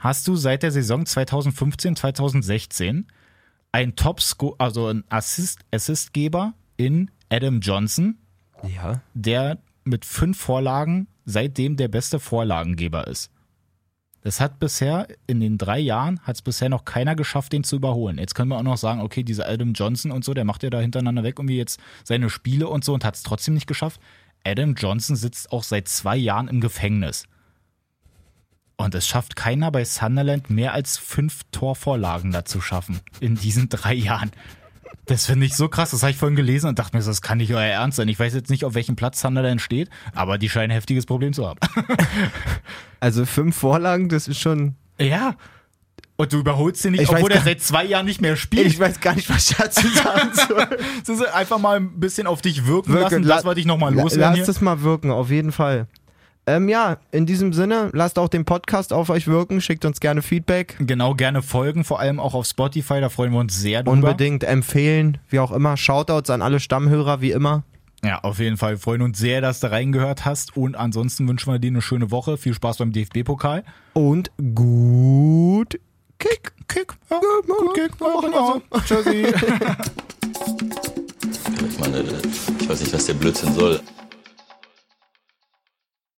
[0.00, 3.06] hast du seit der Saison 2015, 2016
[3.72, 4.20] einen Top
[4.58, 8.16] also einen Assist Assistgeber in Adam Johnson,
[8.62, 9.02] ja.
[9.12, 13.30] der mit fünf Vorlagen seitdem der beste Vorlagengeber ist.
[14.22, 17.76] Es hat bisher, in den drei Jahren, hat es bisher noch keiner geschafft, den zu
[17.76, 18.18] überholen.
[18.18, 20.70] Jetzt können wir auch noch sagen, okay, dieser Adam Johnson und so, der macht ja
[20.70, 24.00] da hintereinander weg irgendwie jetzt seine Spiele und so und hat es trotzdem nicht geschafft.
[24.44, 27.24] Adam Johnson sitzt auch seit zwei Jahren im Gefängnis.
[28.76, 33.94] Und es schafft keiner bei Sunderland mehr als fünf Torvorlagen dazu schaffen in diesen drei
[33.94, 34.30] Jahren.
[35.08, 35.90] Das finde ich so krass.
[35.90, 38.08] Das habe ich vorhin gelesen und dachte mir, das kann nicht euer Ernst sein.
[38.08, 41.32] Ich weiß jetzt nicht, auf welchem Platz Sunderland steht, aber die scheinen ein heftiges Problem
[41.32, 41.58] zu haben.
[43.00, 44.74] Also fünf Vorlagen, das ist schon.
[44.98, 45.34] ja.
[46.20, 48.66] Und du überholst den nicht, Ich obwohl er seit zwei Jahren nicht mehr spielt.
[48.66, 50.66] Ich weiß gar nicht, was ich dazu sagen soll.
[51.06, 53.22] Das einfach mal ein bisschen auf dich wirken, Wirken, lassen.
[53.22, 54.20] la- Das wollte ich nochmal loswerden.
[54.20, 54.48] Lasst Hier.
[54.48, 55.86] es mal wirken, auf jeden Fall.
[56.48, 60.22] Ähm, ja, in diesem Sinne, lasst auch den Podcast auf euch wirken, schickt uns gerne
[60.22, 60.76] Feedback.
[60.80, 63.92] Genau, gerne folgen, vor allem auch auf Spotify, da freuen wir uns sehr drüber.
[63.92, 65.76] Unbedingt empfehlen, wie auch immer.
[65.76, 67.64] Shoutouts an alle Stammhörer, wie immer.
[68.02, 68.72] Ja, auf jeden Fall.
[68.72, 70.56] Wir freuen uns sehr, dass du reingehört hast.
[70.56, 72.38] Und ansonsten wünschen wir dir eine schöne Woche.
[72.38, 73.64] Viel Spaß beim DFB-Pokal.
[73.92, 75.78] Und gut
[76.18, 76.52] Kick.
[76.68, 76.94] Kick.
[77.10, 77.90] Ja, gut Kick.
[78.00, 78.62] Ja, genau.
[78.86, 79.26] Tschüssi.
[81.68, 82.04] Ich meine,
[82.60, 83.80] ich weiß nicht, was der Blödsinn soll.